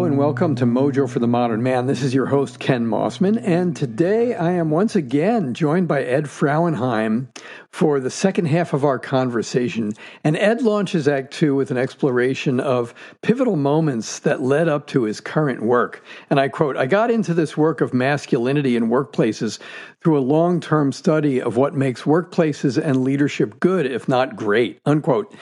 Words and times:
And 0.00 0.16
welcome 0.16 0.54
to 0.56 0.64
Mojo 0.64 1.08
for 1.08 1.18
the 1.18 1.28
Modern 1.28 1.62
Man. 1.62 1.86
This 1.86 2.02
is 2.02 2.14
your 2.14 2.26
host, 2.26 2.58
Ken 2.58 2.86
Mossman, 2.86 3.38
and 3.44 3.76
today 3.76 4.34
I 4.34 4.52
am 4.52 4.70
once 4.70 4.96
again 4.96 5.52
joined 5.52 5.88
by 5.88 6.02
Ed 6.02 6.24
Frauenheim 6.24 7.28
for 7.70 8.00
the 8.00 8.10
second 8.10 8.46
half 8.46 8.72
of 8.72 8.84
our 8.84 8.98
conversation. 8.98 9.92
And 10.24 10.36
Ed 10.36 10.62
launches 10.62 11.06
Act 11.06 11.32
Two 11.32 11.54
with 11.54 11.70
an 11.70 11.76
exploration 11.76 12.58
of 12.58 12.94
pivotal 13.22 13.56
moments 13.56 14.18
that 14.20 14.42
led 14.42 14.68
up 14.68 14.86
to 14.88 15.04
his 15.04 15.20
current 15.20 15.62
work. 15.62 16.04
And 16.28 16.40
I 16.40 16.48
quote 16.48 16.76
I 16.76 16.86
got 16.86 17.10
into 17.10 17.32
this 17.32 17.56
work 17.56 17.80
of 17.80 17.94
masculinity 17.94 18.76
in 18.76 18.88
workplaces 18.88 19.58
through 20.02 20.18
a 20.18 20.20
long 20.20 20.60
term 20.60 20.92
study 20.92 21.40
of 21.40 21.56
what 21.56 21.74
makes 21.74 22.02
workplaces 22.02 22.82
and 22.82 23.04
leadership 23.04 23.60
good, 23.60 23.86
if 23.86 24.08
not 24.08 24.36
great. 24.36 24.80
Unquote. 24.84 25.34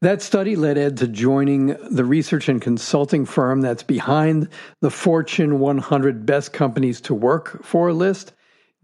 That 0.00 0.22
study 0.22 0.56
led 0.56 0.78
Ed 0.78 0.96
to 0.98 1.08
joining 1.08 1.76
the 1.90 2.04
research 2.04 2.48
and 2.48 2.60
consulting 2.60 3.26
firm 3.26 3.60
that's 3.60 3.82
behind 3.82 4.48
the 4.80 4.90
Fortune 4.90 5.58
100 5.58 6.24
Best 6.24 6.52
Companies 6.52 7.00
to 7.02 7.14
Work 7.14 7.62
for 7.62 7.92
list 7.92 8.32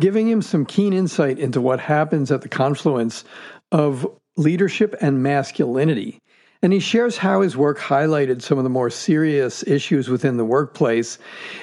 giving 0.00 0.28
him 0.28 0.42
some 0.42 0.64
keen 0.64 0.92
insight 0.92 1.38
into 1.38 1.60
what 1.60 1.80
happens 1.80 2.32
at 2.32 2.42
the 2.42 2.48
confluence 2.48 3.24
of 3.70 4.06
leadership 4.36 4.94
and 5.00 5.22
masculinity. 5.22 6.18
And 6.62 6.72
he 6.72 6.80
shares 6.80 7.16
how 7.16 7.40
his 7.40 7.56
work 7.56 7.78
highlighted 7.78 8.42
some 8.42 8.58
of 8.58 8.64
the 8.64 8.70
more 8.70 8.90
serious 8.90 9.66
issues 9.66 10.08
within 10.08 10.36
the 10.36 10.44
workplace, 10.44 11.18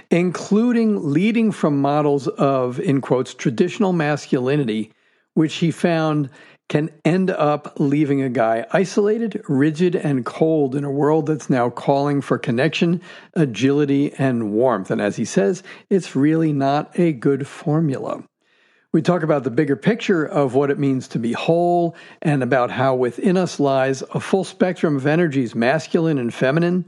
including 0.10 1.12
leading 1.14 1.52
from 1.52 1.80
models 1.82 2.28
of, 2.28 2.80
in 2.80 3.02
quotes, 3.02 3.34
traditional 3.34 3.94
masculinity, 3.94 4.92
which 5.36 5.56
he 5.56 5.70
found 5.70 6.30
can 6.70 6.90
end 7.06 7.30
up 7.30 7.80
leaving 7.80 8.22
a 8.22 8.30
guy 8.30 8.66
isolated, 8.72 9.42
rigid, 9.48 9.96
and 9.96 10.26
cold 10.26 10.76
in 10.76 10.84
a 10.84 10.92
world 10.92 11.28
that's 11.28 11.50
now 11.50 11.70
calling 11.70 12.22
for 12.22 12.38
connection, 12.38 13.02
agility, 13.36 14.14
and 14.16 14.52
warmth. 14.52 14.92
And 14.92 15.02
as 15.02 15.16
he 15.16 15.26
says, 15.26 15.64
it's 15.90 16.16
really 16.16 16.52
not 16.52 17.00
a 17.00 17.14
good 17.14 17.48
formula. 17.48 18.24
We 18.92 19.02
talk 19.02 19.24
about 19.24 19.44
the 19.44 19.52
bigger 19.52 19.76
picture 19.76 20.26
of 20.26 20.56
what 20.56 20.72
it 20.72 20.80
means 20.80 21.08
to 21.10 21.20
be 21.20 21.34
whole 21.34 21.96
and 22.22 22.42
about 22.42 22.72
how 22.72 22.96
within 22.96 23.38
us 23.38 23.60
lies 23.60 24.02
a 24.14 24.20
full 24.20 24.44
spectrum 24.44 24.96
of 24.96 25.06
energies, 25.06 25.56
masculine 25.56 26.18
and 26.18 26.34
feminine, 26.34 26.86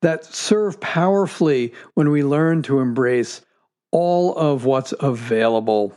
that 0.00 0.24
serve 0.24 0.80
powerfully 0.80 1.74
when 1.94 2.10
we 2.10 2.22
learn 2.22 2.62
to 2.62 2.80
embrace 2.80 3.42
all 3.90 4.36
of 4.36 4.64
what's 4.64 4.94
available. 5.00 5.92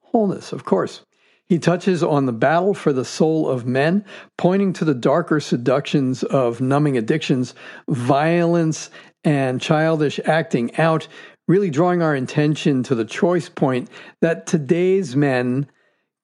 Wholeness, 0.00 0.52
of 0.52 0.64
course. 0.64 1.05
He 1.48 1.58
touches 1.60 2.02
on 2.02 2.26
the 2.26 2.32
battle 2.32 2.74
for 2.74 2.92
the 2.92 3.04
soul 3.04 3.48
of 3.48 3.66
men, 3.66 4.04
pointing 4.36 4.72
to 4.74 4.84
the 4.84 4.94
darker 4.94 5.38
seductions 5.38 6.24
of 6.24 6.60
numbing 6.60 6.98
addictions, 6.98 7.54
violence, 7.88 8.90
and 9.22 9.60
childish 9.60 10.18
acting 10.24 10.74
out, 10.76 11.06
really 11.46 11.70
drawing 11.70 12.02
our 12.02 12.14
attention 12.14 12.82
to 12.84 12.96
the 12.96 13.04
choice 13.04 13.48
point 13.48 13.88
that 14.20 14.46
today's 14.46 15.14
men 15.14 15.68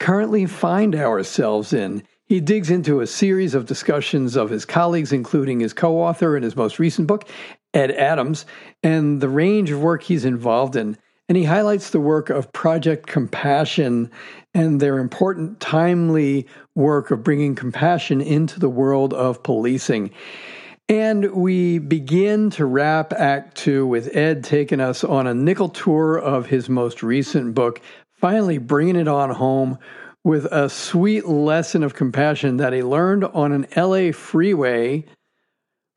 currently 0.01 0.47
find 0.47 0.97
ourselves 0.97 1.73
in. 1.73 2.03
He 2.27 2.41
digs 2.41 2.71
into 2.71 3.01
a 3.01 3.07
series 3.07 3.55
of 3.55 3.67
discussions 3.67 4.37
of 4.37 4.51
his 4.51 4.65
colleagues, 4.65 5.13
including 5.13 5.61
his 5.61 5.73
co 5.73 6.01
author 6.01 6.37
in 6.37 6.43
his 6.43 6.57
most 6.57 6.81
recent 6.81 7.07
book, 7.07 7.29
Ed 7.73 7.93
Adams, 7.93 8.45
and 8.83 9.21
the 9.21 9.29
range 9.29 9.71
of 9.71 9.81
work 9.81 10.03
he's 10.03 10.25
involved 10.25 10.75
in. 10.75 10.97
And 11.29 11.39
he 11.39 11.45
highlights 11.45 11.91
the 11.91 12.01
work 12.01 12.31
of 12.31 12.53
Project 12.53 13.07
Compassion 13.07 14.11
and 14.55 14.81
their 14.81 14.99
important, 14.99 15.61
timely 15.61 16.47
work 16.75 17.11
of 17.11 17.23
bringing 17.23 17.55
compassion 17.55 18.21
into 18.21 18.61
the 18.61 18.69
world 18.69 19.15
of 19.15 19.43
policing. 19.43 20.11
And 20.89 21.33
we 21.33 21.79
begin 21.79 22.51
to 22.51 22.67
wrap 22.67 23.13
Act 23.13 23.57
Two 23.57 23.87
with 23.87 24.15
Ed 24.15 24.45
taking 24.45 24.81
us 24.81 25.05
on 25.05 25.27
a 25.27 25.35
nickel 25.35 25.69
tour 25.69 26.19
of 26.19 26.47
his 26.47 26.69
most 26.69 27.03
recent 27.03 27.55
book, 27.55 27.81
finally 28.13 28.59
bringing 28.59 28.97
it 28.97 29.09
on 29.09 29.31
home 29.31 29.79
with 30.25 30.45
a 30.47 30.69
sweet 30.69 31.27
lesson 31.27 31.83
of 31.83 31.95
compassion 31.95 32.59
that 32.59 32.73
he 32.73 32.83
learned 32.83 33.25
on 33.25 33.53
an 33.53 33.67
LA 33.77 34.13
freeway 34.13 35.05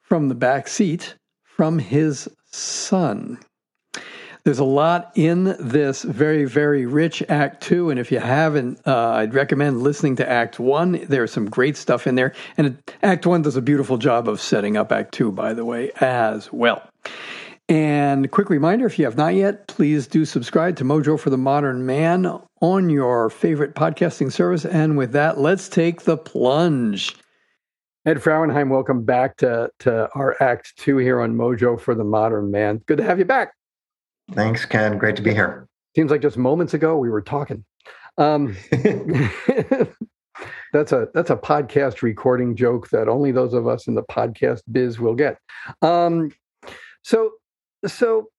from 0.01 0.29
the 0.29 0.35
back 0.35 0.67
seat 0.67 1.15
from 1.43 1.79
his 1.79 2.29
son. 2.51 3.39
There's 4.45 4.59
a 4.59 4.63
lot 4.63 5.11
in 5.15 5.55
this 5.59 6.03
very, 6.03 6.45
very 6.45 6.85
rich 6.85 7.23
Act 7.29 7.63
Two, 7.63 7.89
and 7.89 7.99
if 7.99 8.11
you 8.11 8.19
haven't, 8.19 8.79
uh, 8.85 9.13
I'd 9.13 9.33
recommend 9.33 9.81
listening 9.81 10.17
to 10.17 10.29
Act 10.29 10.59
One. 10.59 11.03
There's 11.09 11.31
some 11.31 11.49
great 11.49 11.75
stuff 11.75 12.05
in 12.05 12.13
there, 12.13 12.31
and 12.55 12.77
Act 13.01 13.25
One 13.25 13.41
does 13.41 13.55
a 13.55 13.61
beautiful 13.61 13.97
job 13.97 14.29
of 14.29 14.39
setting 14.39 14.77
up 14.77 14.91
Act 14.91 15.15
Two, 15.15 15.31
by 15.31 15.53
the 15.53 15.65
way, 15.65 15.89
as 15.99 16.53
well. 16.53 16.87
And 17.67 18.29
quick 18.29 18.51
reminder 18.51 18.85
if 18.85 18.99
you 18.99 19.05
have 19.05 19.17
not 19.17 19.33
yet, 19.33 19.65
please 19.65 20.05
do 20.05 20.25
subscribe 20.25 20.75
to 20.75 20.83
Mojo 20.83 21.19
for 21.19 21.31
the 21.31 21.39
Modern 21.39 21.87
Man 21.87 22.39
on 22.61 22.91
your 22.91 23.31
favorite 23.31 23.73
podcasting 23.73 24.31
service. 24.31 24.63
And 24.63 24.95
with 24.95 25.13
that, 25.13 25.39
let's 25.39 25.67
take 25.67 26.03
the 26.03 26.17
plunge. 26.17 27.15
Ed 28.05 28.17
Frauenheim, 28.17 28.69
welcome 28.69 29.05
back 29.05 29.37
to, 29.37 29.71
to 29.79 30.07
our 30.13 30.35
Act 30.39 30.77
Two 30.77 30.97
here 30.97 31.19
on 31.19 31.35
Mojo 31.35 31.81
for 31.81 31.95
the 31.95 32.03
Modern 32.03 32.51
Man. 32.51 32.83
Good 32.85 32.99
to 32.99 33.03
have 33.03 33.17
you 33.17 33.25
back. 33.25 33.54
Thanks, 34.31 34.65
Ken. 34.65 34.97
Great 34.97 35.15
to 35.17 35.21
be 35.21 35.33
here. 35.33 35.67
Seems 35.95 36.11
like 36.11 36.21
just 36.21 36.37
moments 36.37 36.73
ago 36.73 36.97
we 36.97 37.09
were 37.09 37.21
talking. 37.21 37.63
Um, 38.17 38.55
that's 40.73 40.91
a 40.91 41.07
that's 41.13 41.29
a 41.29 41.35
podcast 41.35 42.01
recording 42.01 42.55
joke 42.55 42.89
that 42.89 43.07
only 43.07 43.31
those 43.31 43.53
of 43.53 43.67
us 43.67 43.87
in 43.87 43.95
the 43.95 44.03
podcast 44.03 44.61
biz 44.71 44.99
will 44.99 45.15
get. 45.15 45.37
Um, 45.81 46.31
so 47.03 47.31
so 47.85 48.29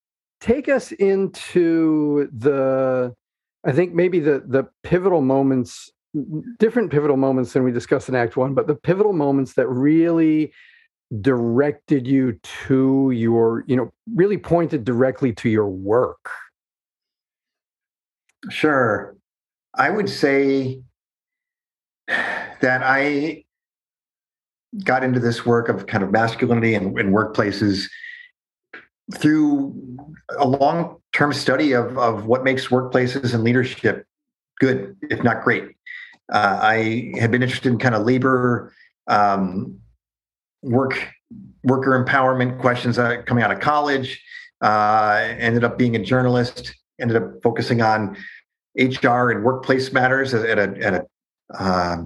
take 0.41 0.69
us 0.69 0.93
into 0.93 2.29
the 2.37 3.15
I 3.65 3.73
think 3.73 3.95
maybe 3.95 4.21
the 4.21 4.43
the 4.47 4.69
pivotal 4.83 5.23
moments, 5.23 5.91
different 6.59 6.91
pivotal 6.91 7.17
moments 7.17 7.53
than 7.53 7.65
we 7.65 7.73
discussed 7.73 8.09
in 8.09 8.15
Act 8.15 8.37
One, 8.37 8.55
but 8.55 8.67
the 8.67 8.77
pivotal 8.77 9.13
moments 9.13 9.55
that 9.55 9.69
really 9.69 10.53
directed 11.21 12.07
you 12.07 12.39
to 12.67 13.11
your, 13.13 13.65
you 13.67 13.77
know, 13.77 13.93
really 14.15 14.39
pointed 14.39 14.85
directly 14.85 15.33
to 15.35 15.49
your 15.49 15.69
work? 15.69 16.31
Sure. 18.51 19.17
I 19.75 19.91
would 19.91 20.09
say 20.09 20.81
that 22.09 22.83
I 22.83 23.45
got 24.85 25.03
into 25.03 25.21
this 25.21 25.47
work 25.47 25.69
of 25.69 25.87
kind 25.87 26.03
of 26.03 26.11
masculinity 26.11 26.75
in, 26.75 26.99
in 26.99 27.13
workplaces 27.13 27.89
through 29.15 29.75
a 30.39 30.47
long 30.47 30.97
term 31.13 31.33
study 31.33 31.73
of, 31.73 31.97
of 31.99 32.27
what 32.27 32.45
makes 32.45 32.69
workplaces 32.69 33.33
and 33.35 33.45
leadership 33.45 34.07
good, 34.61 34.97
if 35.03 35.23
not 35.23 35.45
great. 35.45 35.65
Uh, 36.33 36.59
I 36.61 37.13
had 37.19 37.31
been 37.31 37.43
interested 37.43 37.71
in 37.71 37.79
kind 37.79 37.95
of 37.95 38.05
labor 38.05 38.73
um, 39.07 39.79
work 40.63 40.99
worker 41.65 42.03
empowerment 42.05 42.61
questions 42.61 42.99
uh, 42.99 43.23
coming 43.27 43.43
out 43.43 43.51
of 43.51 43.61
college. 43.61 44.23
Uh, 44.61 45.35
ended 45.39 45.65
up 45.65 45.77
being 45.77 45.97
a 45.97 45.99
journalist. 45.99 46.75
Ended 47.01 47.17
up 47.17 47.43
focusing 47.43 47.83
on 47.83 48.17
HR 48.77 49.31
and 49.31 49.45
workplace 49.45 49.93
matters 49.93 50.33
at 50.35 50.59
a, 50.59 50.79
at 50.83 50.95
a, 50.95 51.07
uh, 51.59 51.97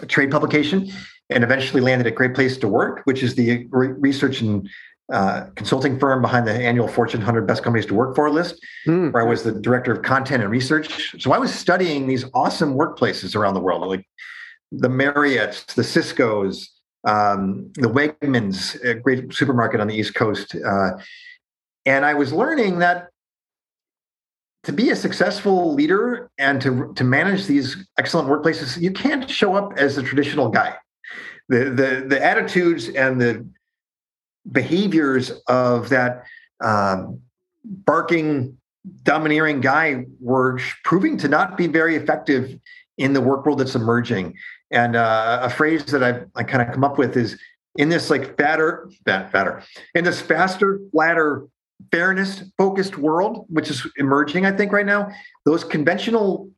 a 0.00 0.06
trade 0.06 0.30
publication, 0.30 0.90
and 1.30 1.44
eventually 1.44 1.80
landed 1.80 2.06
at 2.06 2.14
Great 2.14 2.34
Place 2.34 2.56
to 2.58 2.68
Work, 2.68 3.02
which 3.04 3.22
is 3.22 3.34
the 3.34 3.66
re- 3.70 3.88
research 3.88 4.40
and 4.40 4.68
uh, 5.12 5.46
consulting 5.56 5.98
firm 5.98 6.22
behind 6.22 6.46
the 6.46 6.52
annual 6.52 6.88
Fortune 6.88 7.20
100 7.20 7.46
Best 7.46 7.62
Companies 7.62 7.86
to 7.86 7.94
Work 7.94 8.16
For 8.16 8.30
list, 8.30 8.64
mm. 8.86 9.12
where 9.12 9.22
I 9.24 9.28
was 9.28 9.42
the 9.42 9.52
director 9.52 9.92
of 9.92 10.02
content 10.02 10.42
and 10.42 10.50
research. 10.50 11.14
So 11.20 11.32
I 11.32 11.38
was 11.38 11.52
studying 11.52 12.06
these 12.06 12.24
awesome 12.34 12.74
workplaces 12.74 13.36
around 13.36 13.54
the 13.54 13.60
world, 13.60 13.86
like 13.86 14.06
the 14.70 14.88
Marriotts, 14.88 15.74
the 15.74 15.84
Cisco's, 15.84 16.71
um, 17.04 17.70
the 17.74 17.88
Wegmans, 17.88 18.82
a 18.84 18.94
great 18.94 19.32
supermarket 19.32 19.80
on 19.80 19.88
the 19.88 19.94
East 19.94 20.14
Coast. 20.14 20.54
Uh, 20.54 20.92
and 21.84 22.04
I 22.04 22.14
was 22.14 22.32
learning 22.32 22.78
that 22.78 23.08
to 24.64 24.72
be 24.72 24.90
a 24.90 24.96
successful 24.96 25.74
leader 25.74 26.30
and 26.38 26.60
to, 26.60 26.92
to 26.94 27.02
manage 27.02 27.46
these 27.46 27.76
excellent 27.98 28.28
workplaces, 28.28 28.80
you 28.80 28.92
can't 28.92 29.28
show 29.28 29.56
up 29.56 29.72
as 29.76 29.96
the 29.96 30.02
traditional 30.02 30.48
guy. 30.48 30.76
The, 31.48 31.64
the, 31.64 32.04
the 32.08 32.24
attitudes 32.24 32.88
and 32.88 33.20
the 33.20 33.44
behaviors 34.50 35.30
of 35.48 35.88
that 35.88 36.24
um, 36.62 37.20
barking, 37.64 38.56
domineering 39.02 39.60
guy 39.60 40.04
were 40.20 40.60
proving 40.84 41.16
to 41.18 41.28
not 41.28 41.56
be 41.56 41.66
very 41.66 41.96
effective 41.96 42.58
in 42.98 43.12
the 43.12 43.20
work 43.20 43.44
world 43.44 43.58
that's 43.58 43.74
emerging. 43.74 44.36
And 44.72 44.96
uh, 44.96 45.40
a 45.42 45.50
phrase 45.50 45.84
that 45.86 46.02
I, 46.02 46.22
I 46.34 46.42
kind 46.44 46.66
of 46.66 46.74
come 46.74 46.82
up 46.82 46.98
with 46.98 47.16
is 47.16 47.38
in 47.76 47.88
this 47.88 48.10
like 48.10 48.36
fatter, 48.36 48.90
fat, 49.04 49.30
fatter, 49.30 49.62
in 49.94 50.04
this 50.04 50.20
faster, 50.20 50.80
flatter, 50.92 51.46
fairness 51.90 52.44
focused 52.56 52.98
world, 52.98 53.46
which 53.48 53.70
is 53.70 53.86
emerging, 53.96 54.46
I 54.46 54.52
think, 54.52 54.72
right 54.72 54.86
now, 54.86 55.10
those 55.44 55.64
conventional 55.64 56.50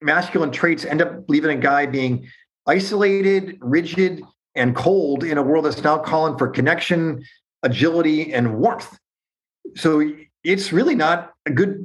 masculine 0.00 0.50
traits 0.50 0.84
end 0.84 1.02
up 1.02 1.24
leaving 1.28 1.56
a 1.58 1.60
guy 1.60 1.86
being 1.86 2.26
isolated, 2.66 3.58
rigid, 3.60 4.22
and 4.54 4.74
cold 4.74 5.24
in 5.24 5.38
a 5.38 5.42
world 5.42 5.64
that's 5.64 5.82
now 5.82 5.98
calling 5.98 6.36
for 6.36 6.48
connection, 6.48 7.22
agility, 7.62 8.32
and 8.32 8.58
warmth. 8.58 8.98
so 9.76 10.02
it's 10.42 10.72
really 10.72 10.94
not 10.94 11.32
a 11.46 11.50
good 11.50 11.84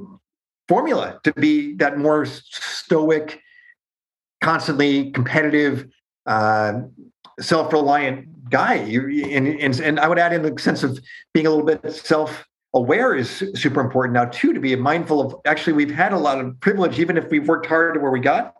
formula 0.68 1.20
to 1.22 1.32
be 1.34 1.74
that 1.74 1.98
more 1.98 2.24
stoic, 2.26 3.40
constantly 4.46 5.10
competitive, 5.10 5.88
uh, 6.26 6.82
self-reliant 7.40 8.48
guy. 8.48 8.74
And, 8.74 9.48
and, 9.48 9.80
and 9.80 9.98
I 9.98 10.06
would 10.06 10.20
add 10.20 10.32
in 10.32 10.42
the 10.42 10.56
sense 10.60 10.84
of 10.84 11.00
being 11.34 11.48
a 11.48 11.50
little 11.50 11.66
bit 11.66 11.92
self-aware 11.92 13.16
is 13.16 13.42
super 13.56 13.80
important 13.80 14.14
now 14.14 14.26
too. 14.26 14.52
To 14.52 14.60
be 14.60 14.76
mindful 14.76 15.20
of 15.20 15.34
actually, 15.46 15.72
we've 15.72 15.90
had 15.90 16.12
a 16.12 16.18
lot 16.18 16.40
of 16.40 16.60
privilege, 16.60 17.00
even 17.00 17.16
if 17.16 17.28
we've 17.28 17.48
worked 17.48 17.66
hard 17.66 17.94
to 17.94 18.00
where 18.00 18.12
we 18.12 18.20
got. 18.20 18.54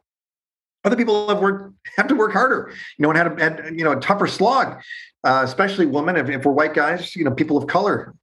Other 0.82 0.96
people 0.96 1.28
have 1.28 1.40
worked 1.40 1.72
have 1.96 2.08
to 2.08 2.16
work 2.16 2.32
harder, 2.32 2.72
you 2.98 3.02
know, 3.02 3.10
and 3.10 3.18
had, 3.18 3.28
a, 3.32 3.42
had 3.42 3.78
you 3.78 3.84
know 3.84 3.92
a 3.92 4.00
tougher 4.00 4.26
slog, 4.26 4.82
uh, 5.22 5.42
especially 5.44 5.86
women. 5.86 6.16
If, 6.16 6.28
if 6.28 6.44
we're 6.44 6.52
white 6.52 6.74
guys, 6.74 7.14
you 7.14 7.24
know, 7.24 7.30
people 7.30 7.56
of 7.56 7.68
color. 7.68 8.14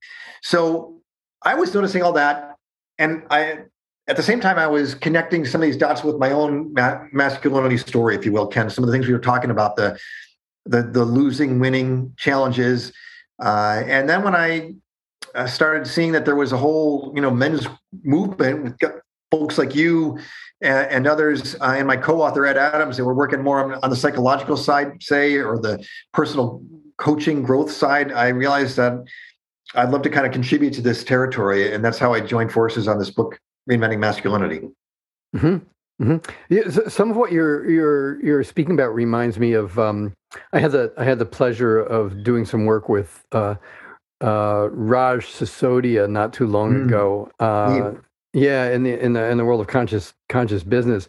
So 0.42 1.00
I 1.42 1.54
was 1.54 1.74
noticing 1.74 2.02
all 2.02 2.12
that, 2.12 2.56
and 2.98 3.22
I 3.30 3.64
at 4.06 4.16
the 4.16 4.22
same 4.22 4.40
time 4.40 4.58
I 4.58 4.66
was 4.66 4.94
connecting 4.94 5.44
some 5.44 5.62
of 5.62 5.66
these 5.66 5.76
dots 5.76 6.04
with 6.04 6.16
my 6.16 6.30
own 6.30 6.72
ma- 6.74 7.04
masculinity 7.12 7.78
story, 7.78 8.14
if 8.14 8.24
you 8.24 8.32
will, 8.32 8.46
Ken. 8.46 8.68
Some 8.68 8.84
of 8.84 8.88
the 8.88 8.92
things 8.92 9.06
we 9.06 9.12
were 9.12 9.18
talking 9.18 9.50
about 9.50 9.76
the 9.76 9.98
the 10.66 10.82
the 10.82 11.04
losing, 11.04 11.58
winning 11.58 12.12
challenges, 12.16 12.92
uh, 13.42 13.82
and 13.86 14.08
then 14.08 14.22
when 14.22 14.34
I 14.34 14.74
uh, 15.34 15.46
started 15.46 15.86
seeing 15.86 16.12
that 16.12 16.24
there 16.24 16.36
was 16.36 16.52
a 16.52 16.56
whole 16.56 17.12
you 17.14 17.20
know 17.20 17.30
men's 17.30 17.66
movement 18.02 18.64
with 18.64 18.92
folks 19.30 19.58
like 19.58 19.74
you 19.74 20.18
and, 20.60 20.90
and 20.90 21.06
others, 21.06 21.54
uh, 21.56 21.74
and 21.76 21.86
my 21.86 21.96
co-author 21.96 22.46
Ed 22.46 22.56
Adams, 22.56 22.96
that 22.96 23.04
were 23.04 23.14
working 23.14 23.42
more 23.42 23.64
on, 23.64 23.80
on 23.82 23.90
the 23.90 23.96
psychological 23.96 24.56
side, 24.56 25.02
say, 25.02 25.36
or 25.36 25.58
the 25.58 25.84
personal 26.12 26.62
coaching 26.98 27.42
growth 27.42 27.70
side. 27.70 28.12
I 28.12 28.28
realized 28.28 28.76
that 28.76 29.04
I'd 29.74 29.90
love 29.90 30.02
to 30.02 30.10
kind 30.10 30.26
of 30.26 30.32
contribute 30.32 30.72
to 30.74 30.82
this 30.82 31.04
territory, 31.04 31.72
and 31.72 31.84
that's 31.84 31.98
how 31.98 32.12
I 32.12 32.20
joined 32.20 32.52
forces 32.52 32.86
on 32.86 32.98
this 32.98 33.10
book, 33.10 33.40
Reinventing 33.70 33.98
Masculinity. 33.98 34.68
Mm-hmm. 35.34 35.56
Mm-hmm. 36.02 36.32
Yeah, 36.48 36.70
so 36.70 36.88
some 36.88 37.10
of 37.10 37.16
what 37.16 37.30
you're 37.30 37.68
you're 37.70 38.24
you're 38.24 38.44
speaking 38.44 38.74
about 38.74 38.94
reminds 38.94 39.38
me 39.38 39.52
of 39.52 39.78
um, 39.78 40.12
I 40.52 40.58
had 40.58 40.72
the 40.72 40.92
I 40.98 41.04
had 41.04 41.20
the 41.20 41.26
pleasure 41.26 41.78
of 41.78 42.24
doing 42.24 42.44
some 42.44 42.64
work 42.64 42.88
with 42.88 43.24
uh, 43.30 43.54
uh, 44.20 44.68
Raj 44.72 45.26
Sisodia 45.26 46.10
not 46.10 46.32
too 46.32 46.46
long 46.46 46.74
mm. 46.74 46.86
ago. 46.86 47.30
Uh, 47.38 47.92
yeah. 48.32 48.64
yeah, 48.66 48.74
in 48.74 48.82
the 48.82 48.98
in 48.98 49.12
the 49.12 49.24
in 49.30 49.38
the 49.38 49.44
world 49.44 49.60
of 49.60 49.68
conscious 49.68 50.14
conscious 50.28 50.64
business, 50.64 51.06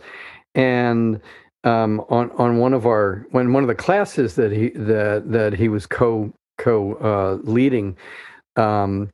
and 0.53 1.19
um, 1.63 2.05
on 2.09 2.29
on 2.31 2.59
one 2.59 2.73
of 2.73 2.85
our 2.85 3.25
when 3.31 3.53
one 3.53 3.63
of 3.63 3.67
the 3.67 3.75
classes 3.75 4.35
that 4.35 4.51
he 4.51 4.69
that 4.69 5.31
that 5.31 5.53
he 5.53 5.67
was 5.67 5.87
co 5.87 6.31
co 6.59 6.93
uh, 6.95 7.39
leading 7.43 7.97
um, 8.55 9.09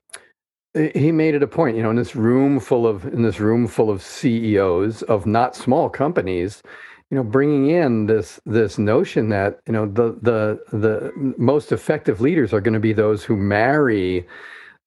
he 0.74 1.12
made 1.12 1.36
it 1.36 1.44
a 1.44 1.48
point, 1.48 1.76
you 1.76 1.84
know, 1.84 1.90
in 1.90 1.96
this 1.96 2.16
room 2.16 2.60
full 2.60 2.88
of 2.88 3.06
in 3.06 3.24
this 3.24 3.40
room 3.40 3.68
full 3.68 3.90
of 3.90 4.02
CEOs 4.02 5.04
of 5.04 5.26
not 5.26 5.56
small 5.56 5.90
companies, 5.90 6.64
you 7.10 7.18
know, 7.18 7.24
bringing 7.24 7.70
in 7.70 8.06
this 8.06 8.40
this 8.46 8.78
notion 8.78 9.30
that 9.30 9.60
you 9.68 9.74
know 9.74 9.86
the 9.86 10.18
the 10.22 10.60
the 10.78 11.12
most 11.38 11.72
effective 11.72 12.22
leaders 12.22 12.54
are 12.54 12.62
going 12.62 12.74
to 12.74 12.80
be 12.80 12.94
those 12.94 13.24
who 13.24 13.36
marry 13.36 14.26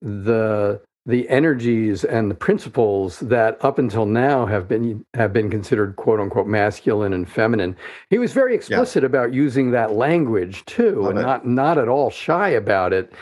the 0.00 0.81
the 1.06 1.28
energies 1.28 2.02
and 2.02 2.31
the 2.31 2.34
principles 2.34 3.20
that 3.20 3.62
up 3.62 3.78
until 3.78 4.06
now 4.06 4.46
have 4.46 4.66
been 4.66 5.04
have 5.12 5.34
been 5.34 5.50
considered 5.50 5.96
quote 5.96 6.19
unquote 6.19 6.46
masculine 6.46 7.12
and 7.12 7.28
feminine. 7.28 7.76
He 8.08 8.16
was 8.16 8.32
very 8.32 8.54
explicit 8.54 9.02
yeah. 9.02 9.08
about 9.08 9.34
using 9.34 9.70
that 9.72 9.92
language 9.92 10.64
too, 10.64 11.02
Love 11.02 11.10
and 11.10 11.19
it. 11.19 11.22
not 11.22 11.46
not 11.46 11.76
at 11.76 11.88
all 11.88 12.08
shy 12.08 12.48
about 12.48 12.94
it 12.94 13.12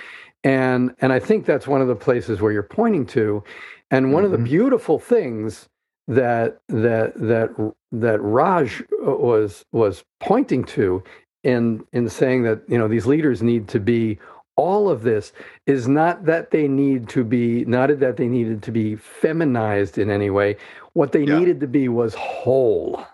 and 0.45 0.95
and 1.01 1.13
I 1.13 1.19
think 1.19 1.47
that's 1.47 1.67
one 1.67 1.81
of 1.81 1.89
the 1.89 1.97
places 1.97 2.41
where 2.41 2.53
you're 2.53 2.63
pointing 2.63 3.07
to. 3.07 3.43
And 3.91 4.13
one 4.13 4.25
mm-hmm. 4.25 4.27
of 4.27 4.31
the 4.33 4.37
mm-hmm. 4.39 4.57
beautiful 4.57 4.99
things 4.99 5.69
that 6.09 6.61
that 6.69 7.15
that 7.17 7.75
that 7.93 8.21
Raj 8.21 8.83
was 9.01 9.65
was 9.73 10.05
pointing 10.21 10.65
to 10.65 11.03
in 11.45 11.85
in 11.93 12.09
saying 12.09 12.43
that 12.43 12.63
you 12.69 12.79
know 12.79 12.89
these 12.89 13.07
leaders 13.07 13.43
need 13.43 13.69
to 13.69 13.81
be 13.81 14.19
all 14.57 14.91
of 14.91 15.03
this 15.03 15.33
is 15.67 15.89
not 15.89 16.25
that 16.27 16.51
they 16.51 16.69
need 16.69 17.09
to 17.09 17.25
be 17.25 17.65
not 17.65 17.99
that 18.01 18.17
they 18.17 18.29
needed 18.29 18.63
to 18.63 18.73
be 18.73 18.97
feminized 18.97 19.99
in 19.99 20.11
any 20.11 20.31
way 20.31 20.57
what 20.93 21.13
they 21.13 21.25
yeah. 21.25 21.39
needed 21.39 21.61
to 21.61 21.67
be 21.67 21.89
was 21.89 22.15
whole 22.15 23.05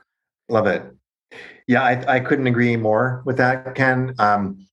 love 0.48 0.66
it 0.66 0.82
yeah 1.66 1.82
i, 1.82 2.16
I 2.16 2.20
couldn't 2.20 2.48
agree 2.48 2.76
more 2.76 3.22
with 3.24 3.36
that 3.36 3.74
ken 3.76 4.14
um, 4.18 4.66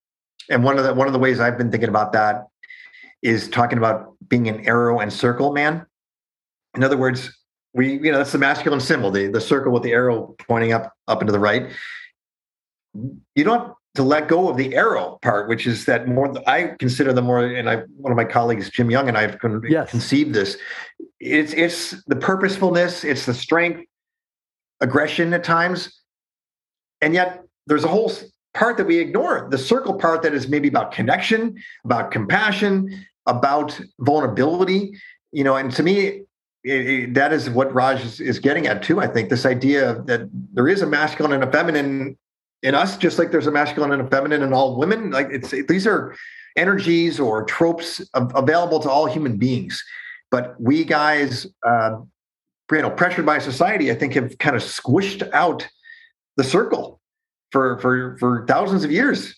and 0.49 0.63
one 0.63 0.77
of 0.77 0.83
the 0.83 0.93
one 0.93 1.07
of 1.07 1.13
the 1.13 1.19
ways 1.19 1.39
I've 1.39 1.57
been 1.57 1.71
thinking 1.71 1.89
about 1.89 2.13
that 2.13 2.47
is 3.21 3.49
talking 3.49 3.77
about 3.77 4.15
being 4.27 4.47
an 4.47 4.65
arrow 4.67 4.99
and 4.99 5.11
circle 5.11 5.51
man. 5.53 5.85
In 6.75 6.83
other 6.83 6.97
words, 6.97 7.37
we 7.73 7.93
you 7.93 8.11
know 8.11 8.17
that's 8.17 8.31
the 8.31 8.37
masculine 8.37 8.79
symbol, 8.79 9.11
the 9.11 9.27
the 9.27 9.41
circle 9.41 9.71
with 9.71 9.83
the 9.83 9.91
arrow 9.91 10.35
pointing 10.47 10.73
up 10.73 10.93
up 11.07 11.21
into 11.21 11.31
the 11.31 11.39
right. 11.39 11.71
You 12.93 13.43
don't 13.43 13.73
to 13.95 14.03
let 14.03 14.27
go 14.27 14.49
of 14.49 14.57
the 14.57 14.75
arrow 14.75 15.17
part, 15.21 15.49
which 15.49 15.65
is 15.65 15.85
that 15.85 16.07
more 16.07 16.33
I 16.47 16.75
consider 16.79 17.13
the 17.13 17.21
more, 17.21 17.45
and 17.45 17.69
I 17.69 17.77
one 17.97 18.11
of 18.11 18.17
my 18.17 18.25
colleagues, 18.25 18.69
Jim 18.69 18.91
Young, 18.91 19.07
and 19.07 19.17
I 19.17 19.21
have 19.21 19.39
con- 19.39 19.63
yes. 19.67 19.89
conceived 19.89 20.33
this. 20.33 20.57
It's 21.19 21.53
it's 21.53 22.03
the 22.05 22.15
purposefulness, 22.15 23.03
it's 23.03 23.25
the 23.25 23.33
strength, 23.33 23.83
aggression 24.81 25.33
at 25.33 25.43
times, 25.43 26.01
and 27.01 27.13
yet 27.13 27.43
there's 27.67 27.83
a 27.83 27.87
whole 27.87 28.11
part 28.55 28.77
that 28.77 28.87
we 28.87 28.97
ignore 28.97 29.47
the 29.51 29.57
circle 29.57 29.93
part 29.93 30.23
that 30.23 30.33
is 30.33 30.47
maybe 30.47 30.67
about 30.67 30.91
connection 30.91 31.55
about 31.83 32.11
compassion 32.11 33.05
about 33.27 33.79
vulnerability 33.99 34.97
you 35.31 35.43
know 35.43 35.55
and 35.55 35.71
to 35.71 35.83
me 35.83 36.21
it, 36.63 36.89
it, 36.89 37.13
that 37.13 37.31
is 37.31 37.49
what 37.49 37.71
raj 37.73 38.03
is, 38.03 38.19
is, 38.19 38.39
getting 38.39 38.65
at 38.65 38.81
too 38.81 38.99
i 38.99 39.07
think 39.07 39.29
this 39.29 39.45
idea 39.45 40.01
that 40.05 40.27
there 40.53 40.67
is 40.67 40.81
a 40.81 40.87
masculine 40.87 41.33
and 41.33 41.43
a 41.43 41.51
feminine 41.51 42.17
in 42.63 42.73
us 42.73 42.97
just 42.97 43.19
like 43.19 43.31
there's 43.31 43.47
a 43.47 43.51
masculine 43.51 43.91
and 43.91 44.01
a 44.01 44.09
feminine 44.09 44.41
in 44.41 44.53
all 44.53 44.75
women 44.75 45.11
like 45.11 45.27
it's 45.29 45.51
these 45.67 45.85
are 45.85 46.15
energies 46.55 47.19
or 47.19 47.43
tropes 47.43 47.99
of, 48.13 48.31
available 48.35 48.79
to 48.79 48.89
all 48.89 49.05
human 49.05 49.37
beings. 49.37 49.83
But 50.31 50.55
we 50.59 50.83
guys 50.83 51.45
uh, 51.65 51.97
you 52.71 52.81
know 52.81 52.89
pressured 52.89 53.25
by 53.25 53.37
society 53.37 53.91
i 53.91 53.95
think 53.95 54.13
have 54.13 54.35
kind 54.39 54.55
of 54.55 54.63
squished 54.63 55.29
out 55.33 55.67
the 56.35 56.43
circle 56.43 56.99
for 57.51 57.79
for 57.79 58.17
for 58.17 58.45
thousands 58.47 58.83
of 58.83 58.91
years, 58.91 59.35